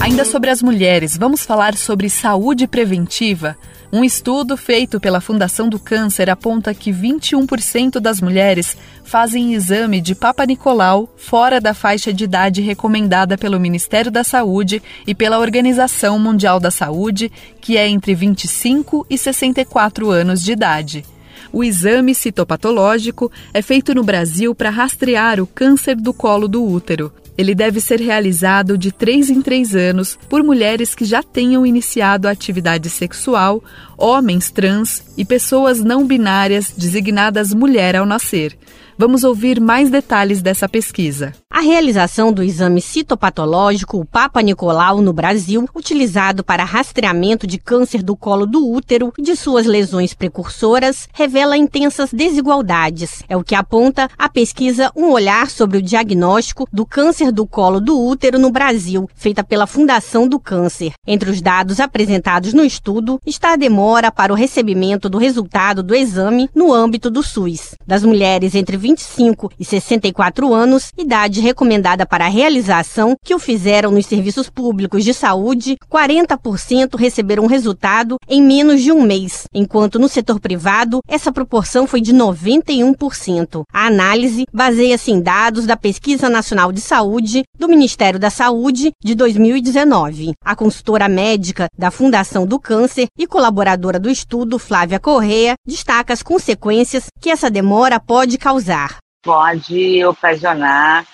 [0.00, 3.56] Ainda sobre as mulheres, vamos falar sobre saúde preventiva.
[3.96, 10.14] Um estudo feito pela Fundação do Câncer aponta que 21% das mulheres fazem exame de
[10.14, 16.18] Papa Nicolau fora da faixa de idade recomendada pelo Ministério da Saúde e pela Organização
[16.18, 21.02] Mundial da Saúde, que é entre 25 e 64 anos de idade.
[21.50, 27.10] O exame citopatológico é feito no Brasil para rastrear o câncer do colo do útero.
[27.38, 32.26] Ele deve ser realizado de 3 em 3 anos por mulheres que já tenham iniciado
[32.26, 33.62] a atividade sexual,
[33.96, 38.56] homens trans e pessoas não binárias designadas mulher ao nascer.
[38.98, 41.34] Vamos ouvir mais detalhes dessa pesquisa.
[41.50, 48.02] A realização do exame citopatológico, o Papa Nicolau, no Brasil, utilizado para rastreamento de câncer
[48.02, 53.22] do colo do útero e de suas lesões precursoras, revela intensas desigualdades.
[53.28, 57.80] É o que aponta a pesquisa Um Olhar sobre o Diagnóstico do Câncer do Colo
[57.80, 60.92] do Útero no Brasil, feita pela Fundação do Câncer.
[61.06, 65.94] Entre os dados apresentados no estudo está a demora para o recebimento do resultado do
[65.94, 67.74] exame no âmbito do SUS.
[67.86, 73.90] Das mulheres entre 25 e 64 anos, idade recomendada para a realização, que o fizeram
[73.90, 80.08] nos serviços públicos de saúde, 40% receberam resultado em menos de um mês, enquanto no
[80.08, 83.62] setor privado essa proporção foi de 91%.
[83.72, 89.16] A análise baseia-se em dados da Pesquisa Nacional de Saúde do Ministério da Saúde de
[89.16, 90.32] 2019.
[90.44, 96.22] A consultora médica da Fundação do Câncer e colaboradora do estudo, Flávia Correa, destaca as
[96.22, 98.75] consequências que essa demora pode causar
[99.22, 101.04] Pode ocasionar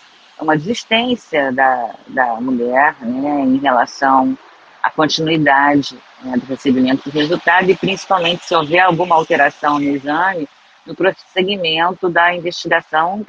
[0.40, 4.36] uma desistência da, da mulher né, em relação
[4.82, 10.48] à continuidade né, do recebimento do resultado e principalmente se houver alguma alteração no exame,
[10.84, 13.24] no prosseguimento da investigação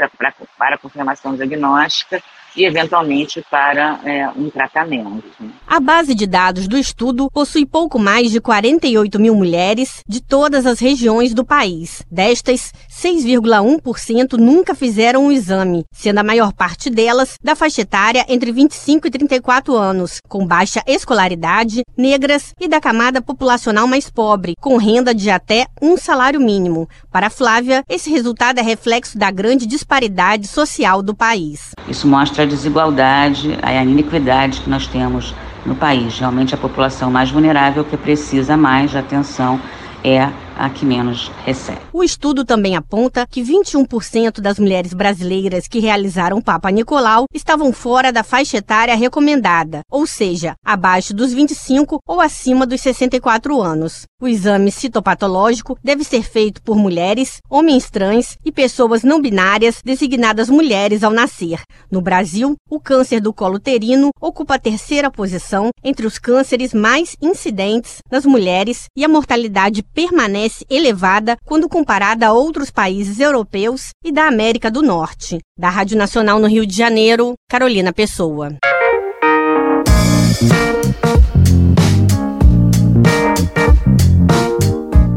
[0.57, 2.21] para confirmação diagnóstica
[2.55, 5.23] e, eventualmente, para é, um tratamento.
[5.67, 10.65] A base de dados do estudo possui pouco mais de 48 mil mulheres de todas
[10.65, 12.03] as regiões do país.
[12.11, 18.51] Destas, 6,1% nunca fizeram um exame, sendo a maior parte delas da faixa etária entre
[18.51, 24.77] 25 e 34 anos, com baixa escolaridade, negras e da camada populacional mais pobre, com
[24.77, 26.87] renda de até um salário mínimo.
[27.11, 31.71] Para Flávia, esse resultado é reflexo da grande disparidade social do país.
[31.87, 35.33] Isso mostra a desigualdade, a iniquidade que nós temos
[35.65, 36.19] no país.
[36.19, 39.59] Realmente a população mais vulnerável que precisa mais de atenção
[40.03, 41.81] é a que menos recebe.
[41.91, 48.11] O estudo também aponta que 21% das mulheres brasileiras que realizaram Papa Nicolau estavam fora
[48.11, 54.03] da faixa etária recomendada, ou seja, abaixo dos 25 ou acima dos 64 anos.
[54.21, 60.49] O exame citopatológico deve ser feito por mulheres, homens trans e pessoas não binárias designadas
[60.49, 61.61] mulheres ao nascer.
[61.91, 67.15] No Brasil, o câncer do colo uterino ocupa a terceira posição entre os cânceres mais
[67.21, 73.89] incidentes nas mulheres e a mortalidade permanece permanece elevada quando comparada a outros países europeus
[74.03, 75.39] e da América do Norte.
[75.57, 78.57] Da Rádio Nacional no Rio de Janeiro, Carolina Pessoa.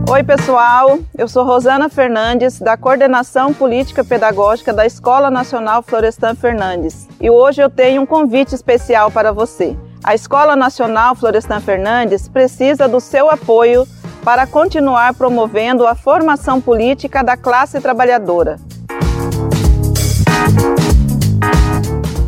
[0.09, 0.99] Oi, pessoal.
[1.19, 7.09] Eu sou Rosana Fernandes, da Coordenação Política Pedagógica da Escola Nacional Florestan Fernandes.
[7.21, 9.77] E hoje eu tenho um convite especial para você.
[10.03, 13.87] A Escola Nacional Florestan Fernandes precisa do seu apoio
[14.27, 18.57] para continuar promovendo a formação política da classe trabalhadora.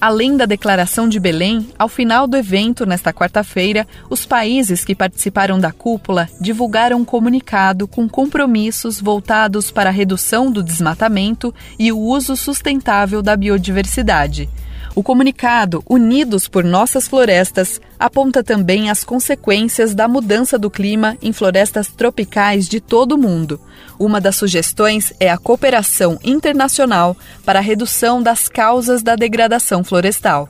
[0.00, 5.58] Além da Declaração de Belém, ao final do evento, nesta quarta-feira, os países que participaram
[5.58, 11.98] da cúpula divulgaram um comunicado com compromissos voltados para a redução do desmatamento e o
[11.98, 14.50] uso sustentável da biodiversidade.
[14.94, 21.32] O comunicado Unidos por Nossas Florestas aponta também as consequências da mudança do clima em
[21.32, 23.60] florestas tropicais de todo o mundo.
[23.98, 30.48] Uma das sugestões é a cooperação internacional para a redução das causas da degradação florestal.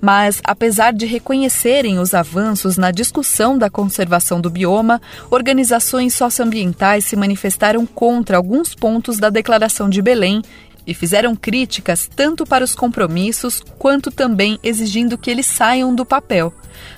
[0.00, 7.16] Mas, apesar de reconhecerem os avanços na discussão da conservação do bioma, organizações socioambientais se
[7.16, 10.42] manifestaram contra alguns pontos da Declaração de Belém
[10.86, 16.52] e fizeram críticas tanto para os compromissos quanto também exigindo que eles saiam do papel.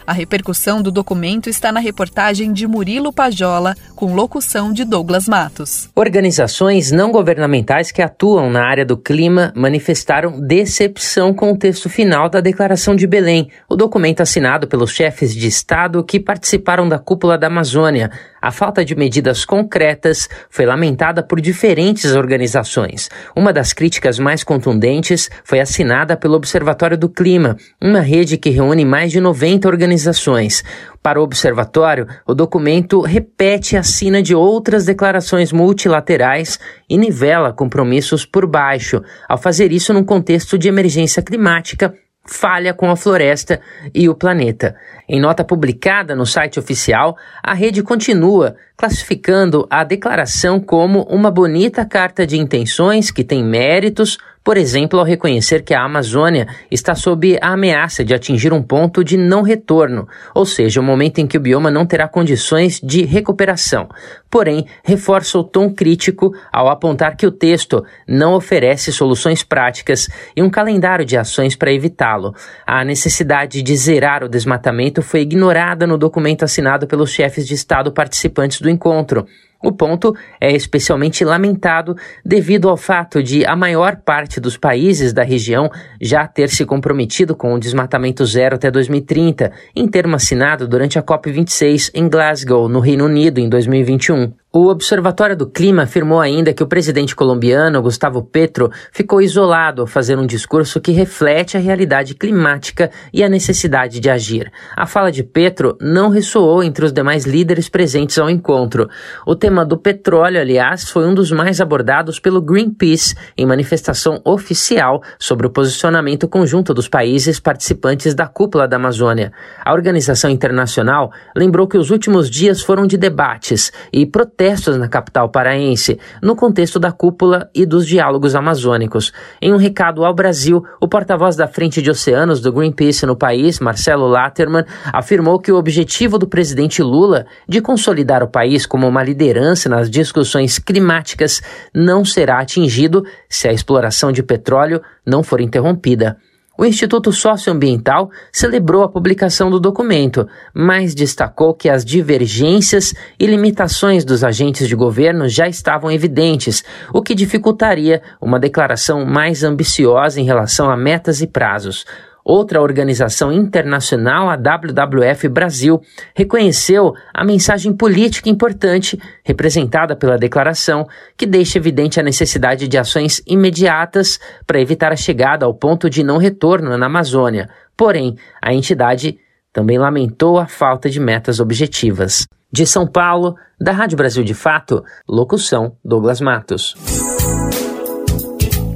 [0.07, 5.89] A repercussão do documento está na reportagem de Murilo Pajola, com locução de Douglas Matos.
[5.95, 12.29] Organizações não governamentais que atuam na área do clima manifestaram decepção com o texto final
[12.29, 17.37] da Declaração de Belém, o documento assinado pelos chefes de Estado que participaram da cúpula
[17.37, 18.11] da Amazônia.
[18.41, 23.11] A falta de medidas concretas foi lamentada por diferentes organizações.
[23.35, 28.85] Uma das críticas mais contundentes foi assinada pelo Observatório do Clima, uma rede que reúne
[28.85, 30.65] mais de 90 organizações.
[31.03, 36.59] Para o observatório, o documento repete a sina de outras declarações multilaterais
[36.91, 41.95] e nivela compromissos por baixo, ao fazer isso num contexto de emergência climática
[42.29, 43.61] falha com a floresta
[43.95, 44.77] e o planeta.
[45.09, 51.85] Em nota publicada no site oficial, a rede continua classificando a declaração como uma bonita
[51.85, 57.39] carta de intenções que tem méritos, por exemplo, ao reconhecer que a Amazônia está sob
[57.41, 61.27] a ameaça de atingir um ponto de não retorno, ou seja, o um momento em
[61.27, 63.89] que o bioma não terá condições de recuperação.
[64.31, 70.43] Porém, reforça o tom crítico ao apontar que o texto não oferece soluções práticas e
[70.43, 72.35] um calendário de ações para evitá-lo.
[72.67, 77.93] A necessidade de zerar o desmatamento foi ignorada no documento assinado pelos chefes de Estado
[77.93, 79.27] participantes do encontro.
[79.63, 85.25] O ponto é especialmente lamentado devido ao fato de a maior parte dos países da
[85.25, 85.69] região
[86.01, 91.03] já ter se comprometido com o desmatamento zero até 2030, em termo assinado durante a
[91.03, 94.33] COP26 em Glasgow, no Reino Unido, em 2021.
[94.51, 99.87] O Observatório do Clima afirmou ainda que o presidente colombiano Gustavo Petro ficou isolado ao
[99.87, 104.51] fazer um discurso que reflete a realidade climática e a necessidade de agir.
[104.75, 108.89] A fala de Petro não ressoou entre os demais líderes presentes ao encontro.
[109.27, 115.03] O tema do petróleo, aliás, foi um dos mais abordados pelo Greenpeace em manifestação oficial
[115.19, 119.31] sobre o posicionamento conjunto dos países participantes da cúpula da Amazônia.
[119.63, 124.87] A organização internacional lembrou que os últimos dias foram de debates e protestos protestos na
[124.87, 129.13] capital paraense, no contexto da cúpula e dos diálogos amazônicos.
[129.43, 133.59] Em um recado ao Brasil, o porta-voz da Frente de Oceanos do Greenpeace no país,
[133.59, 139.03] Marcelo Latterman, afirmou que o objetivo do presidente Lula de consolidar o país como uma
[139.03, 141.43] liderança nas discussões climáticas
[141.75, 146.17] não será atingido se a exploração de petróleo não for interrompida.
[146.61, 154.05] O Instituto Socioambiental celebrou a publicação do documento, mas destacou que as divergências e limitações
[154.05, 160.25] dos agentes de governo já estavam evidentes, o que dificultaria uma declaração mais ambiciosa em
[160.25, 161.87] relação a metas e prazos.
[162.29, 165.81] Outra organização internacional, a WWF Brasil,
[166.15, 173.23] reconheceu a mensagem política importante representada pela declaração, que deixa evidente a necessidade de ações
[173.27, 177.49] imediatas para evitar a chegada ao ponto de não retorno na Amazônia.
[177.75, 179.17] Porém, a entidade
[179.51, 182.27] também lamentou a falta de metas objetivas.
[182.53, 186.75] De São Paulo, da Rádio Brasil de Fato, locução Douglas Matos.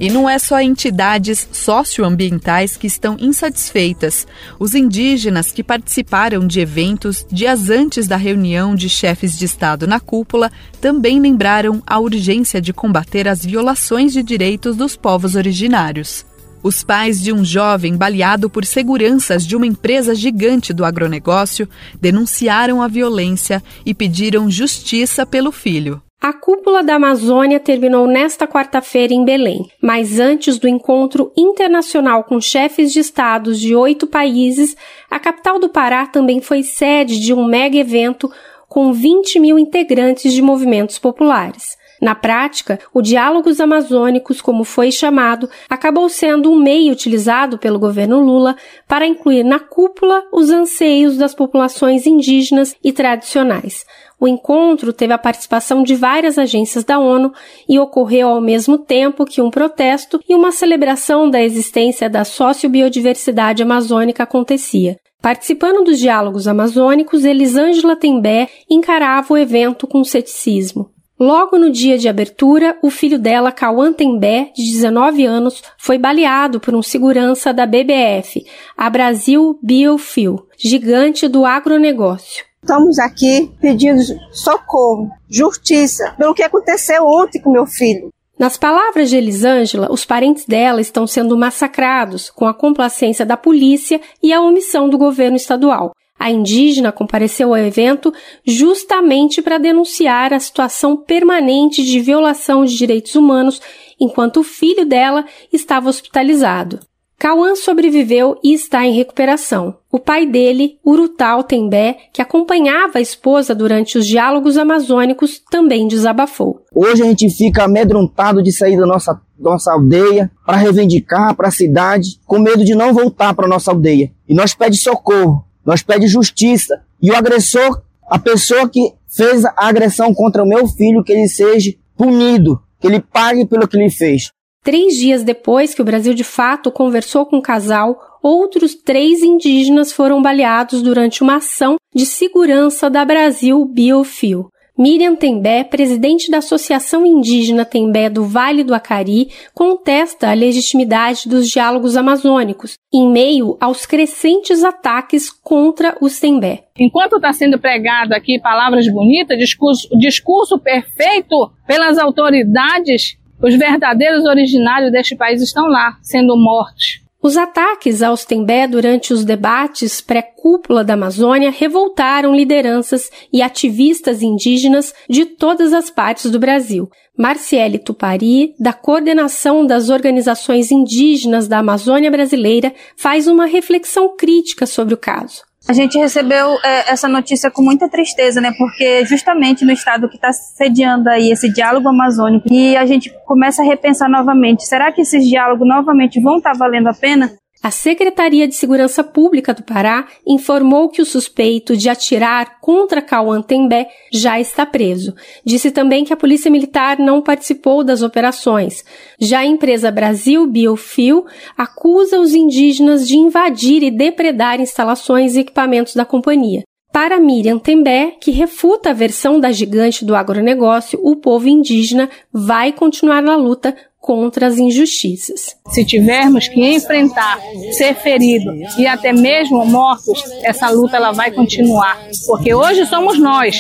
[0.03, 4.27] E não é só entidades socioambientais que estão insatisfeitas.
[4.59, 10.01] Os indígenas que participaram de eventos dias antes da reunião de chefes de Estado na
[10.01, 10.51] cúpula
[10.81, 16.27] também lembraram a urgência de combater as violações de direitos dos povos originários.
[16.65, 21.69] Os pais de um jovem baleado por seguranças de uma empresa gigante do agronegócio
[22.01, 26.03] denunciaram a violência e pediram justiça pelo filho.
[26.23, 32.41] A cúpula da Amazônia terminou nesta quarta-feira em Belém, mas antes do encontro internacional com
[32.41, 34.77] chefes de estados de oito países,
[35.11, 38.31] a capital do Pará também foi sede de um mega evento
[38.69, 41.77] com 20 mil integrantes de movimentos populares.
[42.03, 48.19] Na prática, o Diálogos Amazônicos, como foi chamado, acabou sendo um meio utilizado pelo governo
[48.19, 48.57] Lula
[48.89, 53.87] para incluir na cúpula os anseios das populações indígenas e tradicionais.
[54.19, 57.33] O encontro teve a participação de várias agências da ONU
[57.69, 63.63] e ocorreu ao mesmo tempo que um protesto e uma celebração da existência da sociobiodiversidade
[63.63, 64.97] amazônica acontecia.
[65.21, 70.91] Participando dos diálogos amazônicos, Elisângela Tembé encarava o evento com ceticismo.
[71.19, 76.59] Logo no dia de abertura, o filho dela, Cauã Tembé, de 19 anos, foi baleado
[76.59, 78.45] por um segurança da BBF,
[78.77, 82.45] a Brasil Biofuel, gigante do agronegócio.
[82.63, 84.01] Estamos aqui pedindo
[84.31, 88.11] socorro, justiça, pelo que aconteceu ontem com meu filho.
[88.39, 94.01] Nas palavras de Elisângela, os parentes dela estão sendo massacrados com a complacência da polícia
[94.23, 95.93] e a omissão do governo estadual.
[96.23, 98.15] A indígena compareceu ao evento
[98.47, 103.61] justamente para denunciar a situação permanente de violação de direitos humanos
[103.99, 106.79] enquanto o filho dela estava hospitalizado.
[107.19, 109.79] Cauã sobreviveu e está em recuperação.
[109.91, 116.65] O pai dele, Urutau Tembé, que acompanhava a esposa durante os diálogos amazônicos, também desabafou.
[116.73, 121.53] Hoje a gente fica amedrontado de sair da nossa, nossa aldeia para reivindicar para a
[121.53, 124.13] cidade, com medo de não voltar para nossa aldeia.
[124.29, 125.51] E nós pedimos socorro.
[125.65, 126.83] Nós pedimos justiça.
[127.01, 131.29] E o agressor, a pessoa que fez a agressão contra o meu filho, que ele
[131.29, 134.31] seja punido, que ele pague pelo que ele fez.
[134.65, 139.93] Três dias depois que o Brasil de fato conversou com o casal, outros três indígenas
[139.93, 144.49] foram baleados durante uma ação de segurança da Brasil Biofil.
[144.77, 151.47] Miriam Tembé, presidente da Associação Indígena Tembé do Vale do Acari, contesta a legitimidade dos
[151.49, 156.65] diálogos amazônicos, em meio aos crescentes ataques contra os Tembé.
[156.79, 164.91] Enquanto está sendo pregado aqui palavras bonitas, discurso, discurso perfeito pelas autoridades, os verdadeiros originários
[164.91, 167.03] deste país estão lá, sendo mortos.
[167.23, 174.93] Os ataques aos Tembé durante os debates pré-cúpula da Amazônia revoltaram lideranças e ativistas indígenas
[175.09, 176.91] de todas as partes do Brasil.
[177.17, 184.95] Marciele Tupari, da Coordenação das Organizações Indígenas da Amazônia Brasileira, faz uma reflexão crítica sobre
[184.95, 185.52] o caso.
[185.69, 188.53] A gente recebeu é, essa notícia com muita tristeza, né?
[188.59, 193.63] Porque justamente no estado que está sediando aí esse diálogo amazônico e a gente começa
[193.63, 197.33] a repensar novamente: será que esses diálogos novamente vão estar tá valendo a pena?
[197.63, 203.41] A Secretaria de Segurança Pública do Pará informou que o suspeito de atirar contra Cauã
[203.41, 205.15] Tembé já está preso.
[205.45, 208.85] Disse também que a Polícia Militar não participou das operações.
[209.21, 211.25] Já a empresa Brasil Biofil
[211.57, 216.65] acusa os indígenas de invadir e depredar instalações e equipamentos da companhia.
[216.93, 222.73] Para Miriam Tembé, que refuta a versão da gigante do agronegócio, o povo indígena vai
[222.73, 225.57] continuar na luta contra as injustiças.
[225.71, 227.41] Se tivermos que enfrentar,
[227.79, 233.57] ser ferido e até mesmo mortos, essa luta ela vai continuar, porque hoje somos nós,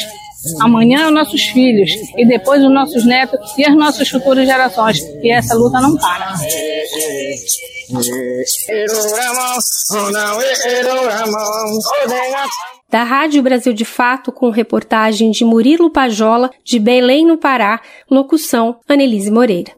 [0.60, 4.98] amanhã os nossos filhos e depois os nossos netos e as nossas futuras gerações.
[5.22, 6.34] E essa luta não para.
[12.90, 17.80] Da Rádio Brasil de Fato, com reportagem de Murilo Pajola, de Belém, no Pará,
[18.10, 19.72] locução Anelise Moreira.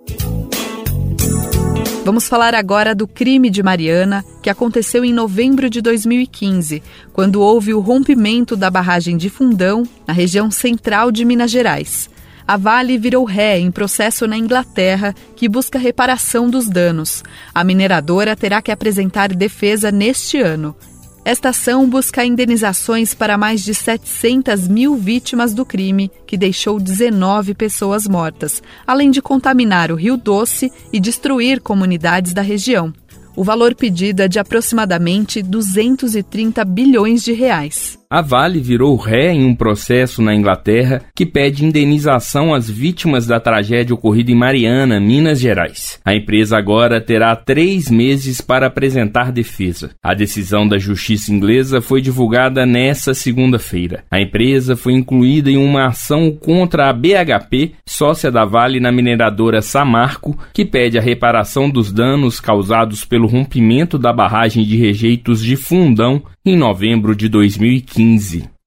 [2.05, 6.83] Vamos falar agora do crime de Mariana, que aconteceu em novembro de 2015,
[7.15, 12.11] quando houve o rompimento da barragem de Fundão, na região central de Minas Gerais.
[12.47, 17.25] A Vale virou ré em processo na Inglaterra que busca reparação dos danos.
[17.55, 20.77] A mineradora terá que apresentar defesa neste ano.
[21.25, 27.55] Esta ação busca indenizações para mais de 700 mil vítimas do crime, que deixou 19
[27.55, 32.93] pessoas mortas, além de contaminar o Rio Doce e destruir comunidades da região.
[33.35, 37.99] O valor pedido é de aproximadamente 230 bilhões de reais.
[38.15, 43.41] A Vale virou ré em um processo na Inglaterra que pede indenização às vítimas da
[43.41, 45.99] tragédia ocorrida em Mariana, Minas Gerais.
[46.05, 49.91] A empresa agora terá três meses para apresentar defesa.
[50.01, 54.05] A decisão da justiça inglesa foi divulgada nesta segunda-feira.
[54.09, 59.61] A empresa foi incluída em uma ação contra a BHP, sócia da Vale na mineradora
[59.61, 65.57] Samarco, que pede a reparação dos danos causados pelo rompimento da barragem de rejeitos de
[65.57, 68.04] Fundão em novembro de 2015.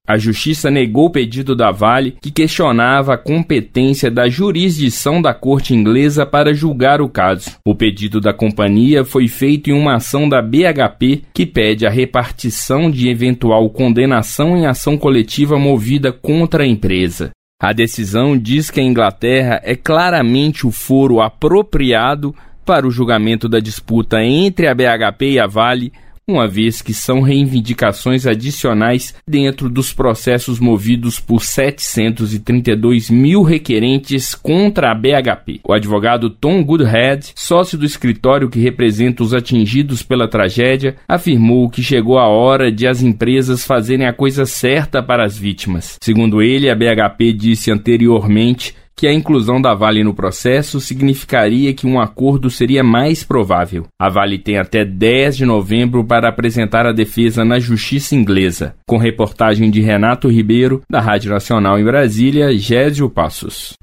[0.08, 5.74] A justiça negou o pedido da Vale, que questionava a competência da jurisdição da corte
[5.74, 7.50] inglesa para julgar o caso.
[7.62, 12.90] O pedido da companhia foi feito em uma ação da BHP, que pede a repartição
[12.90, 17.30] de eventual condenação em ação coletiva movida contra a empresa.
[17.60, 22.34] A decisão diz que a Inglaterra é claramente o foro apropriado
[22.64, 25.92] para o julgamento da disputa entre a BHP e a Vale
[26.28, 34.90] uma vez que são reivindicações adicionais dentro dos processos movidos por 732 mil requerentes contra
[34.90, 35.60] a BHP.
[35.66, 41.82] O advogado Tom Goodhead, sócio do escritório que representa os atingidos pela tragédia, afirmou que
[41.82, 45.96] chegou a hora de as empresas fazerem a coisa certa para as vítimas.
[46.02, 51.86] Segundo ele, a BHP disse anteriormente que a inclusão da Vale no processo significaria que
[51.86, 53.86] um acordo seria mais provável.
[53.96, 58.74] A Vale tem até 10 de novembro para apresentar a defesa na justiça inglesa.
[58.88, 63.74] Com reportagem de Renato Ribeiro, da Rádio Nacional em Brasília, Gésio Passos.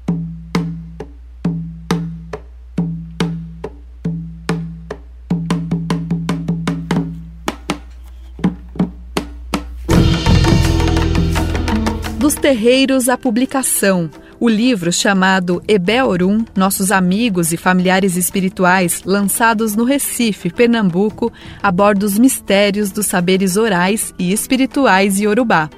[12.18, 14.10] Dos terreiros à publicação.
[14.38, 21.32] O livro chamado Ebeorum, Nossos Amigos e Familiares Espirituais, lançados no Recife, Pernambuco,
[21.62, 25.70] aborda os mistérios dos saberes orais e espirituais Yorubá.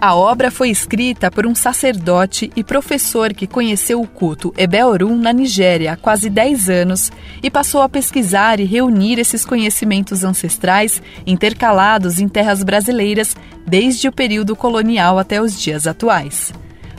[0.00, 5.32] A obra foi escrita por um sacerdote e professor que conheceu o culto Ebeorum na
[5.32, 12.18] Nigéria há quase 10 anos e passou a pesquisar e reunir esses conhecimentos ancestrais intercalados
[12.18, 16.52] em terras brasileiras desde o período colonial até os dias atuais.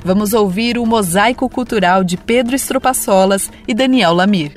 [0.04, 4.52] Vamos ouvir o Mosaico Cultural de Pedro Estropaçolas e Daniel Lamir.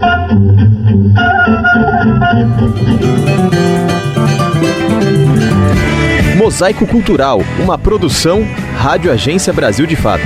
[6.38, 8.42] Mosaico Cultural, uma produção
[8.76, 10.24] Rádio Agência Brasil de Fato.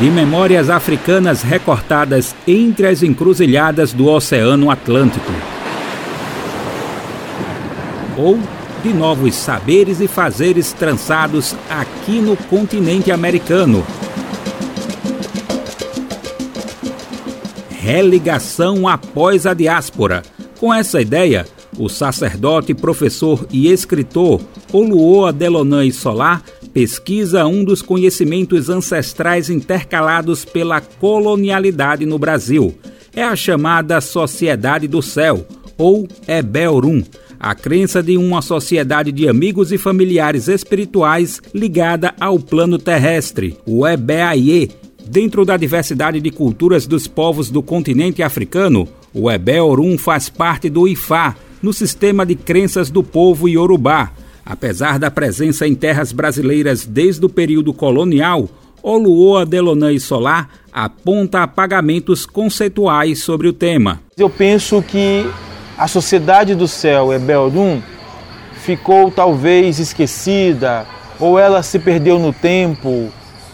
[0.00, 5.30] De memórias africanas recortadas entre as encruzilhadas do Oceano Atlântico.
[8.16, 8.38] Ou
[8.80, 13.84] de novos saberes e fazeres trançados aqui no continente americano.
[17.68, 20.22] Religação após a diáspora.
[20.58, 21.46] Com essa ideia,
[21.78, 24.40] o sacerdote, professor e escritor
[24.72, 32.74] Oluoa Delonã Solar pesquisa um dos conhecimentos ancestrais intercalados pela colonialidade no Brasil.
[33.14, 37.02] É a chamada Sociedade do Céu, ou Ebelrum,
[37.40, 43.88] a crença de uma sociedade de amigos e familiares espirituais ligada ao plano terrestre, o
[43.88, 44.70] Ebeaie.
[45.08, 50.86] Dentro da diversidade de culturas dos povos do continente africano, o Ebeorum faz parte do
[50.86, 54.12] Ifá, no sistema de crenças do povo iorubá.
[54.44, 58.48] Apesar da presença em terras brasileiras desde o período colonial,
[58.82, 64.00] Oluoa Delonã e Solar aponta apagamentos conceituais sobre o tema.
[64.16, 65.26] Eu penso que
[65.80, 67.80] a sociedade do céu, Ebeldum,
[68.52, 70.84] ficou talvez esquecida,
[71.18, 73.08] ou ela se perdeu no tempo,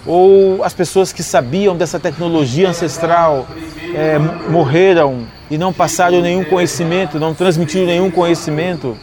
[0.05, 3.47] ou as pessoas que sabiam dessa tecnologia ancestral
[3.95, 4.19] é,
[4.51, 8.97] morreram e não passaram nenhum conhecimento, não transmitiram nenhum conhecimento.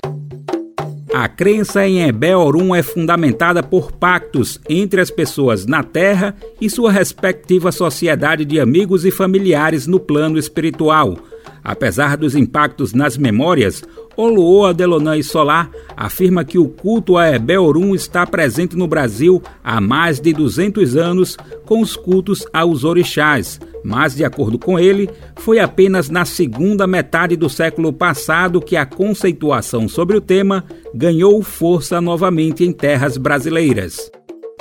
[1.13, 6.91] A crença em Ebeorum é fundamentada por pactos entre as pessoas na Terra e sua
[6.91, 11.15] respectiva sociedade de amigos e familiares no plano espiritual
[11.63, 13.83] Apesar dos impactos nas memórias,
[14.15, 20.19] Oluoa Delonã Solar afirma que o culto a Ebeorum está presente no Brasil há mais
[20.19, 26.09] de 200 anos com os cultos aos orixás, mas, de acordo com ele, foi apenas
[26.09, 30.63] na segunda metade do século passado que a conceituação sobre o tema
[30.93, 34.11] ganhou força novamente em terras brasileiras.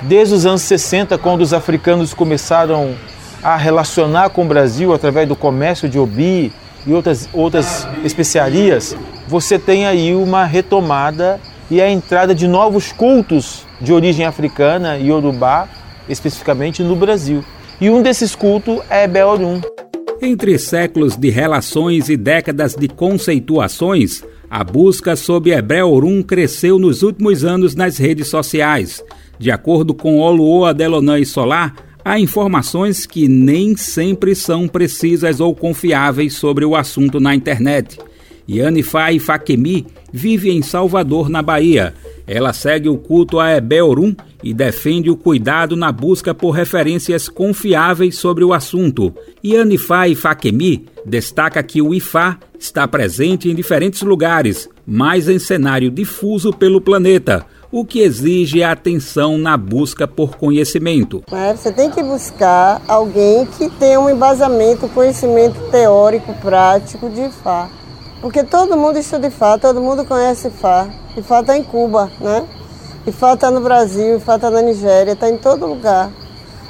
[0.03, 2.95] Desde os anos 60, quando os africanos começaram
[3.43, 6.53] a relacionar com o Brasil através do comércio de obi,
[6.87, 8.97] e outras, outras especiarias,
[9.28, 15.11] você tem aí uma retomada e a entrada de novos cultos de origem africana e
[15.11, 15.68] urubá,
[16.09, 17.45] especificamente no Brasil.
[17.80, 19.61] E um desses cultos é Beorum.
[20.20, 27.03] Entre séculos de relações e décadas de conceituações, a busca sob Hebreu Orum cresceu nos
[27.03, 29.03] últimos anos nas redes sociais.
[29.39, 31.74] De acordo com Oluo Adelonã Solar,
[32.05, 37.98] há informações que nem sempre são precisas ou confiáveis sobre o assunto na internet.
[38.48, 41.94] Yanifai Fakemi vive em Salvador, na Bahia.
[42.26, 48.18] Ela segue o culto a Ebeorum e defende o cuidado na busca por referências confiáveis
[48.18, 49.14] sobre o assunto.
[49.44, 56.53] Yanifai Fakemi destaca que o Ifá está presente em diferentes lugares, mas em cenário difuso
[56.53, 61.24] pelo planeta, o que exige atenção na busca por conhecimento.
[61.32, 67.70] É, você tem que buscar alguém que tenha um embasamento, conhecimento teórico, prático de Ifá.
[68.20, 70.86] Porque todo mundo estuda Ifá, todo mundo conhece Ifá.
[71.16, 72.46] Ifá está em Cuba, né?
[73.06, 76.10] Ifá está no Brasil, Ifá está na Nigéria, está em todo lugar.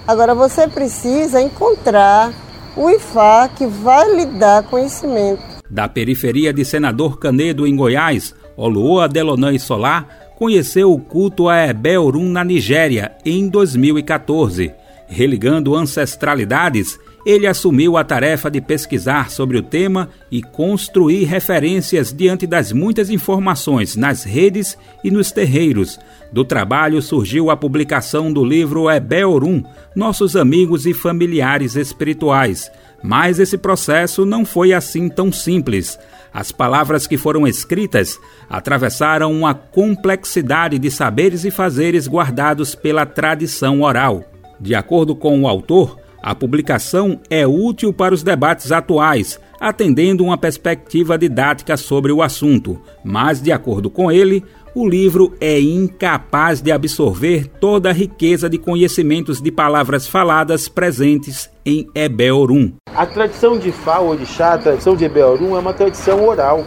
[0.07, 2.33] Agora você precisa encontrar
[2.77, 5.43] o Ifá que vai lhe dar conhecimento.
[5.69, 11.69] Da periferia de Senador Canedo, em Goiás, Oluoa Delonã e Solar conheceu o culto a
[11.69, 14.75] Ebeorum na Nigéria em 2014.
[15.07, 22.45] Religando ancestralidades, ele assumiu a tarefa de pesquisar sobre o tema e construir referências diante
[22.45, 25.97] das muitas informações nas redes e nos terreiros.
[26.33, 29.63] Do trabalho surgiu a publicação do livro Ebeorum,
[29.95, 32.69] Nossos Amigos e Familiares Espirituais.
[33.03, 35.99] Mas esse processo não foi assim tão simples.
[36.33, 43.83] As palavras que foram escritas atravessaram uma complexidade de saberes e fazeres guardados pela tradição
[43.83, 44.25] oral.
[44.61, 50.39] De acordo com o autor, a publicação é útil para os debates atuais, atendendo uma
[50.39, 54.45] perspectiva didática sobre o assunto, mas, de acordo com ele,
[54.75, 61.51] o livro é incapaz de absorver toda a riqueza de conhecimentos de palavras faladas presentes
[61.65, 62.73] em Ebeorum.
[62.95, 66.65] A tradição de Fá, Orixá, a tradição de Ebeorum é uma tradição oral.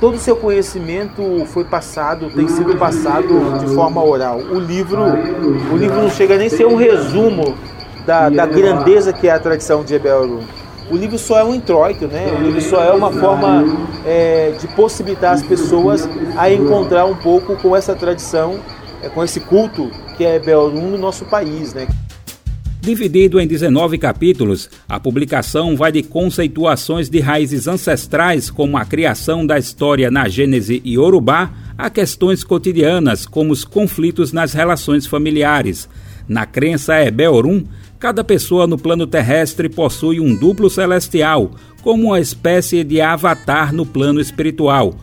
[0.00, 4.38] Todo o seu conhecimento foi passado, tem sido passado de forma oral.
[4.38, 7.56] O livro, o livro não chega nem a ser um resumo
[8.06, 10.44] da, da grandeza que é a tradição de Ebeorum.
[10.90, 12.32] O livro só é um introito, né?
[12.32, 13.64] O livro só é uma forma
[14.06, 18.58] é, de possibilitar as pessoas a encontrar um pouco com essa tradição,
[19.02, 21.86] é, com esse culto que é Ebeorum no nosso país, né?
[22.80, 29.44] Dividido em 19 capítulos, a publicação vai de conceituações de raízes ancestrais, como a criação
[29.44, 35.86] da história na Gênese e Urubá, a questões cotidianas, como os conflitos nas relações familiares.
[36.26, 37.64] Na crença Ebeorum,
[37.98, 41.50] Cada pessoa no plano terrestre possui um duplo celestial,
[41.82, 44.94] como uma espécie de avatar no plano espiritual.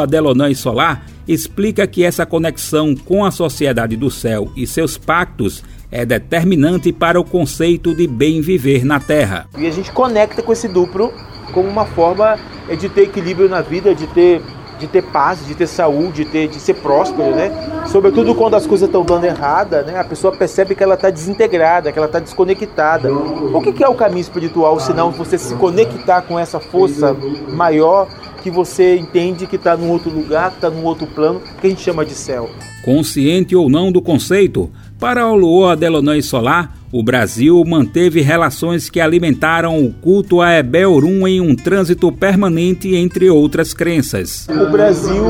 [0.00, 5.64] Adelonã e Solar explica que essa conexão com a sociedade do céu e seus pactos
[5.90, 9.48] é determinante para o conceito de bem viver na Terra.
[9.58, 11.12] E a gente conecta com esse duplo
[11.52, 12.38] como uma forma
[12.78, 14.40] de ter equilíbrio na vida, de ter
[14.78, 17.50] de ter paz, de ter saúde, de, ter, de ser próspero, né?
[17.86, 19.98] Sobretudo quando as coisas estão dando errada, né?
[19.98, 23.12] A pessoa percebe que ela está desintegrada, que ela está desconectada.
[23.12, 27.16] O que, que é o caminho espiritual, senão você se conectar com essa força
[27.48, 28.08] maior
[28.42, 31.70] que você entende que está num outro lugar, que está num outro plano, que a
[31.70, 32.50] gente chama de céu.
[32.84, 34.68] Consciente ou não do conceito,
[34.98, 40.58] para o Luo Adelonã e Solar, o Brasil manteve relações que alimentaram o culto a
[40.58, 44.46] Ebeorum em um trânsito permanente entre outras crenças.
[44.50, 45.24] O Brasil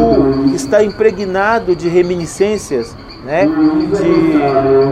[0.53, 3.47] está impregnado de reminiscências, né,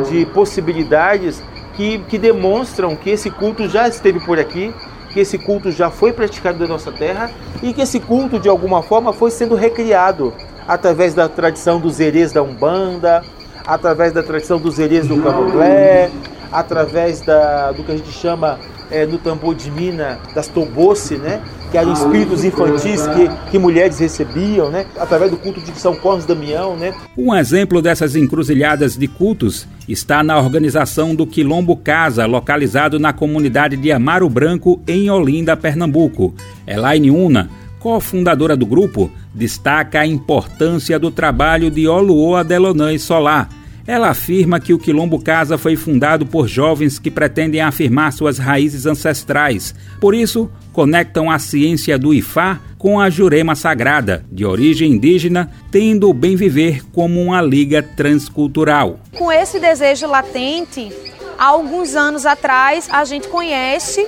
[0.04, 1.42] de, de possibilidades
[1.74, 4.72] que, que demonstram que esse culto já esteve por aqui,
[5.12, 7.32] que esse culto já foi praticado na nossa terra
[7.64, 10.32] e que esse culto, de alguma forma, foi sendo recriado
[10.68, 13.24] através da tradição dos herês da Umbanda,
[13.66, 16.10] através da tradição dos herês do Candomblé,
[16.52, 18.58] através da, do que a gente chama
[18.90, 21.40] é, no tambor de mina das tobosse, né?
[21.70, 24.86] que eram espíritos infantis que, que mulheres recebiam, né?
[24.98, 26.76] através do culto de São Cosme Damião.
[26.76, 26.92] Né?
[27.16, 33.76] Um exemplo dessas encruzilhadas de cultos está na organização do Quilombo Casa, localizado na comunidade
[33.76, 36.34] de Amaro Branco, em Olinda, Pernambuco.
[36.66, 37.48] Elaine Una,
[37.78, 43.48] cofundadora do grupo, destaca a importância do trabalho de Oluo Adelonã e Solar,
[43.86, 48.86] ela afirma que o Quilombo Casa foi fundado por jovens que pretendem afirmar suas raízes
[48.86, 49.74] ancestrais.
[50.00, 56.08] Por isso, conectam a ciência do Ifá com a Jurema Sagrada, de origem indígena, tendo
[56.08, 59.00] o bem viver como uma liga transcultural.
[59.16, 60.90] Com esse desejo latente,
[61.38, 64.06] há alguns anos atrás, a gente conhece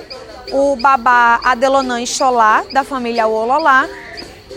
[0.51, 3.87] o babá Adelonã Xolá, da família Ololá,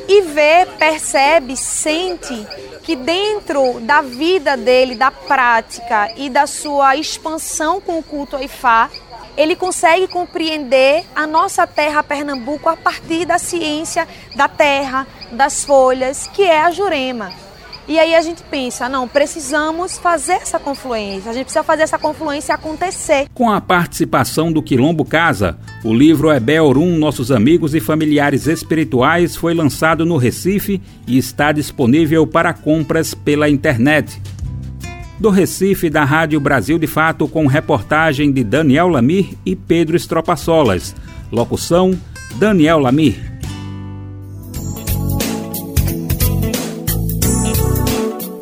[0.08, 2.46] e vê, percebe, sente
[2.87, 8.89] que dentro da vida dele, da prática e da sua expansão com o culto Ifá,
[9.37, 14.07] ele consegue compreender a nossa terra Pernambuco a partir da ciência
[14.37, 17.32] da terra, das folhas, que é a Jurema.
[17.89, 21.97] E aí a gente pensa, não, precisamos fazer essa confluência, a gente precisa fazer essa
[21.97, 23.28] confluência acontecer.
[23.32, 29.37] Com a participação do Quilombo Casa, o livro Ebé Orum, Nossos Amigos e Familiares Espirituais
[29.37, 34.20] foi lançado no Recife e está disponível para compras pela internet.
[35.20, 40.95] Do Recife, da Rádio Brasil de Fato, com reportagem de Daniel Lamir e Pedro Estropaçolas.
[41.30, 41.97] Locução:
[42.34, 43.36] Daniel Lamir.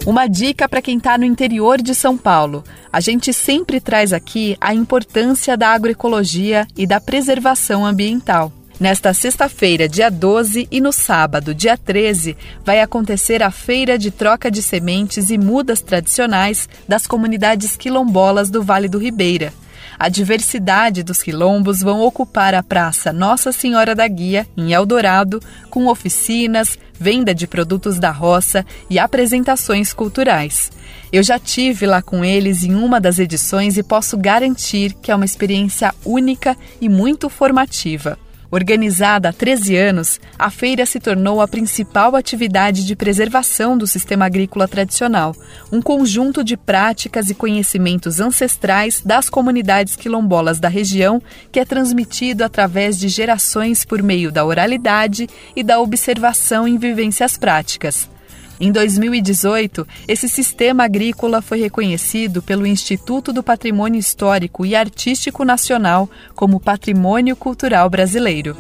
[0.07, 2.63] Uma dica para quem está no interior de São Paulo.
[2.93, 8.53] A gente sempre traz aqui a importância da agroecologia e da preservação ambiental.
[8.79, 14.51] Nesta sexta-feira, dia 12, e no sábado, dia 13, vai acontecer a feira de troca
[14.51, 19.55] de sementes e mudas tradicionais das comunidades quilombolas do Vale do Ribeira.
[19.99, 25.41] A diversidade dos quilombos vão ocupar a Praça Nossa Senhora da Guia, em Eldorado,
[25.71, 30.71] com oficinas, venda de produtos da roça e apresentações culturais.
[31.13, 35.15] Eu já tive lá com eles em uma das edições e posso garantir que é
[35.15, 38.19] uma experiência única e muito formativa.
[38.55, 44.27] Organizada há 13 anos, a feira se tornou a principal atividade de preservação do sistema
[44.27, 45.35] agrícola tradicional,
[45.73, 52.45] um conjunto de práticas e conhecimentos ancestrais das comunidades quilombolas da região que é transmitido
[52.45, 58.14] através de gerações por meio da oralidade e da observação em vivências práticas.
[58.65, 66.09] Em 2018, esse sistema agrícola foi reconhecido pelo Instituto do Patrimônio Histórico e Artístico Nacional
[66.35, 68.57] como Patrimônio Cultural Brasileiro.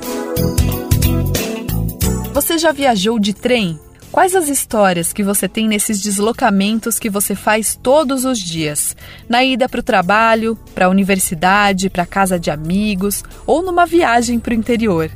[2.34, 3.80] Você já viajou de trem?
[4.12, 8.94] Quais as histórias que você tem nesses deslocamentos que você faz todos os dias?
[9.26, 14.38] Na ida para o trabalho, para a universidade, para casa de amigos ou numa viagem
[14.38, 15.10] para o interior?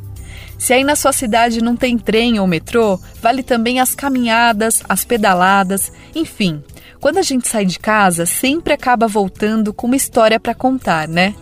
[0.58, 5.04] Se aí na sua cidade não tem trem ou metrô, vale também as caminhadas, as
[5.04, 6.62] pedaladas, enfim.
[7.00, 11.32] Quando a gente sai de casa, sempre acaba voltando com uma história para contar, né?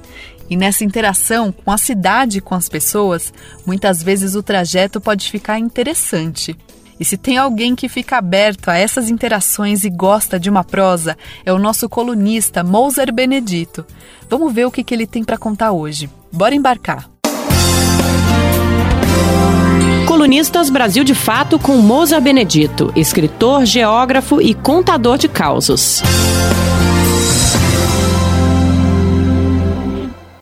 [0.51, 3.33] E nessa interação com a cidade e com as pessoas,
[3.64, 6.55] muitas vezes o trajeto pode ficar interessante.
[7.01, 11.17] E se tem alguém que fica aberto a essas interações e gosta de uma prosa,
[11.45, 13.85] é o nosso colunista Moser Benedito.
[14.29, 16.09] Vamos ver o que, que ele tem para contar hoje.
[16.33, 17.16] Bora embarcar!
[20.07, 26.00] Colunistas Brasil de Fato com Moza Benedito, escritor, geógrafo e contador de causos.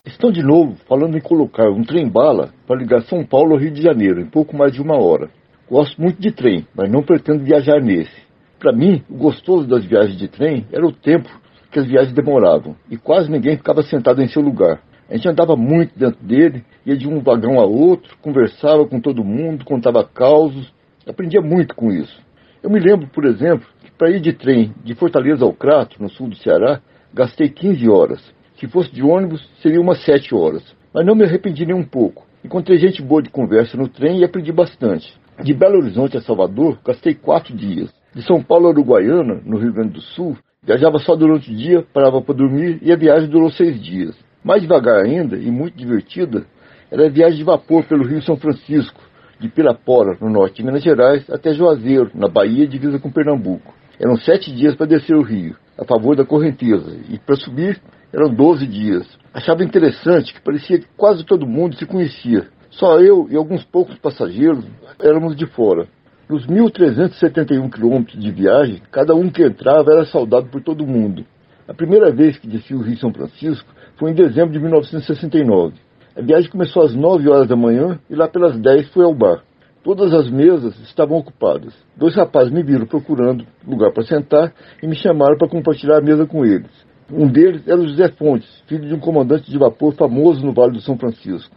[0.04, 3.80] Estão de novo falando em colocar um trem-bala para ligar São Paulo ao Rio de
[3.80, 5.30] Janeiro em pouco mais de uma hora.
[5.68, 8.22] Gosto muito de trem, mas não pretendo viajar nesse.
[8.58, 11.30] Para mim, o gostoso das viagens de trem era o tempo
[11.72, 14.82] que as viagens demoravam e quase ninguém ficava sentado em seu lugar.
[15.09, 19.22] A gente andava muito dentro dele, ia de um vagão a outro, conversava com todo
[19.22, 20.72] mundo, contava causos,
[21.07, 22.22] aprendia muito com isso.
[22.62, 26.09] Eu me lembro, por exemplo, que para ir de trem de Fortaleza ao Crato, no
[26.09, 26.80] sul do Ceará,
[27.12, 28.34] gastei 15 horas.
[28.59, 30.64] Se fosse de ônibus, seria umas 7 horas.
[30.92, 32.24] Mas não me arrependi nem um pouco.
[32.42, 35.12] Encontrei gente boa de conversa no trem e aprendi bastante.
[35.42, 37.92] De Belo Horizonte a Salvador, gastei 4 dias.
[38.14, 41.84] De São Paulo a Uruguaiana, no Rio Grande do Sul, viajava só durante o dia,
[41.92, 44.24] parava para dormir e a viagem durou 6 dias.
[44.45, 46.45] Mais devagar ainda, e muito divertida,
[46.90, 49.01] era a viagem de vapor pelo Rio São Francisco,
[49.40, 53.74] de Pirapora, no norte de Minas Gerais, até Juazeiro, na Bahia, divisa com Pernambuco.
[53.99, 57.80] Eram sete dias para descer o rio, a favor da correnteza, e para subir
[58.12, 59.07] eram doze dias.
[59.32, 62.47] Achava interessante que parecia que quase todo mundo se conhecia.
[62.70, 64.64] Só eu e alguns poucos passageiros
[65.01, 65.88] éramos de fora.
[66.28, 71.24] Nos 1.371 quilômetros de viagem, cada um que entrava era saudado por todo mundo.
[71.66, 75.74] A primeira vez que desci o Rio São Francisco foi em dezembro de 1969.
[76.16, 79.42] A viagem começou às 9 horas da manhã e lá pelas 10 fui ao bar.
[79.82, 81.74] Todas as mesas estavam ocupadas.
[81.97, 86.26] Dois rapazes me viram procurando lugar para sentar e me chamaram para compartilhar a mesa
[86.26, 86.70] com eles.
[87.12, 90.72] Um deles era o José Fontes, filho de um comandante de vapor famoso no Vale
[90.72, 91.55] do São Francisco.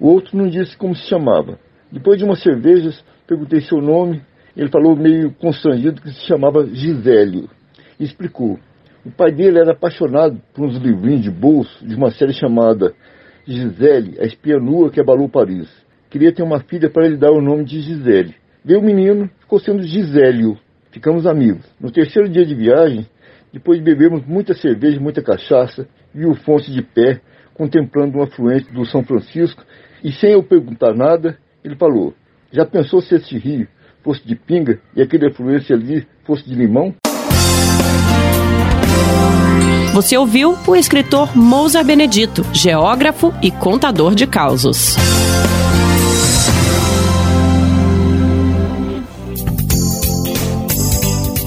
[0.00, 1.58] O outro não disse como se chamava.
[1.92, 4.22] Depois de umas cervejas, perguntei seu nome.
[4.56, 7.50] Ele falou meio constrangido que se chamava Gisélio.
[7.98, 8.58] E explicou.
[9.04, 12.92] O pai dele era apaixonado por uns livrinhos de bolso de uma série chamada
[13.46, 15.68] Gisele, a espia nua que abalou Paris.
[16.10, 18.34] Queria ter uma filha para ele dar o nome de Gisele.
[18.62, 20.58] Veio o menino, ficou sendo Gisélio.
[20.90, 21.64] Ficamos amigos.
[21.80, 23.06] No terceiro dia de viagem,
[23.52, 27.20] depois de bebermos muita cerveja e muita cachaça, vi o Fonte de pé,
[27.54, 29.64] contemplando um afluente do São Francisco,
[30.04, 32.12] e sem eu perguntar nada, ele falou:
[32.52, 33.66] Já pensou se esse rio
[34.02, 36.94] fosse de pinga e aquele afluente ali fosse de limão?
[39.92, 44.96] Você ouviu o escritor Mousa Benedito, geógrafo e contador de causos.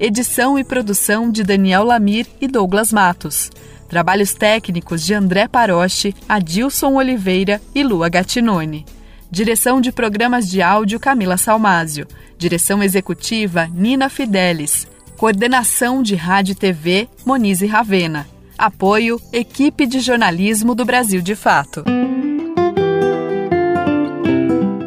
[0.00, 3.50] edição e produção de Daniel Lamir e Douglas Matos.
[3.88, 8.86] Trabalhos técnicos de André Paroche, Adilson Oliveira e Lua Gattinone.
[9.30, 12.06] Direção de programas de áudio Camila Salmásio.
[12.38, 14.86] Direção executiva Nina Fidelis.
[15.18, 18.24] Coordenação de Rádio e TV Monize Ravena.
[18.56, 21.84] Apoio Equipe de Jornalismo do Brasil de Fato.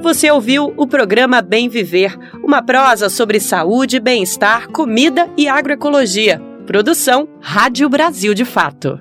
[0.01, 6.41] Você ouviu o programa Bem Viver, uma prosa sobre saúde, bem-estar, comida e agroecologia.
[6.65, 8.99] Produção Rádio Brasil de Fato.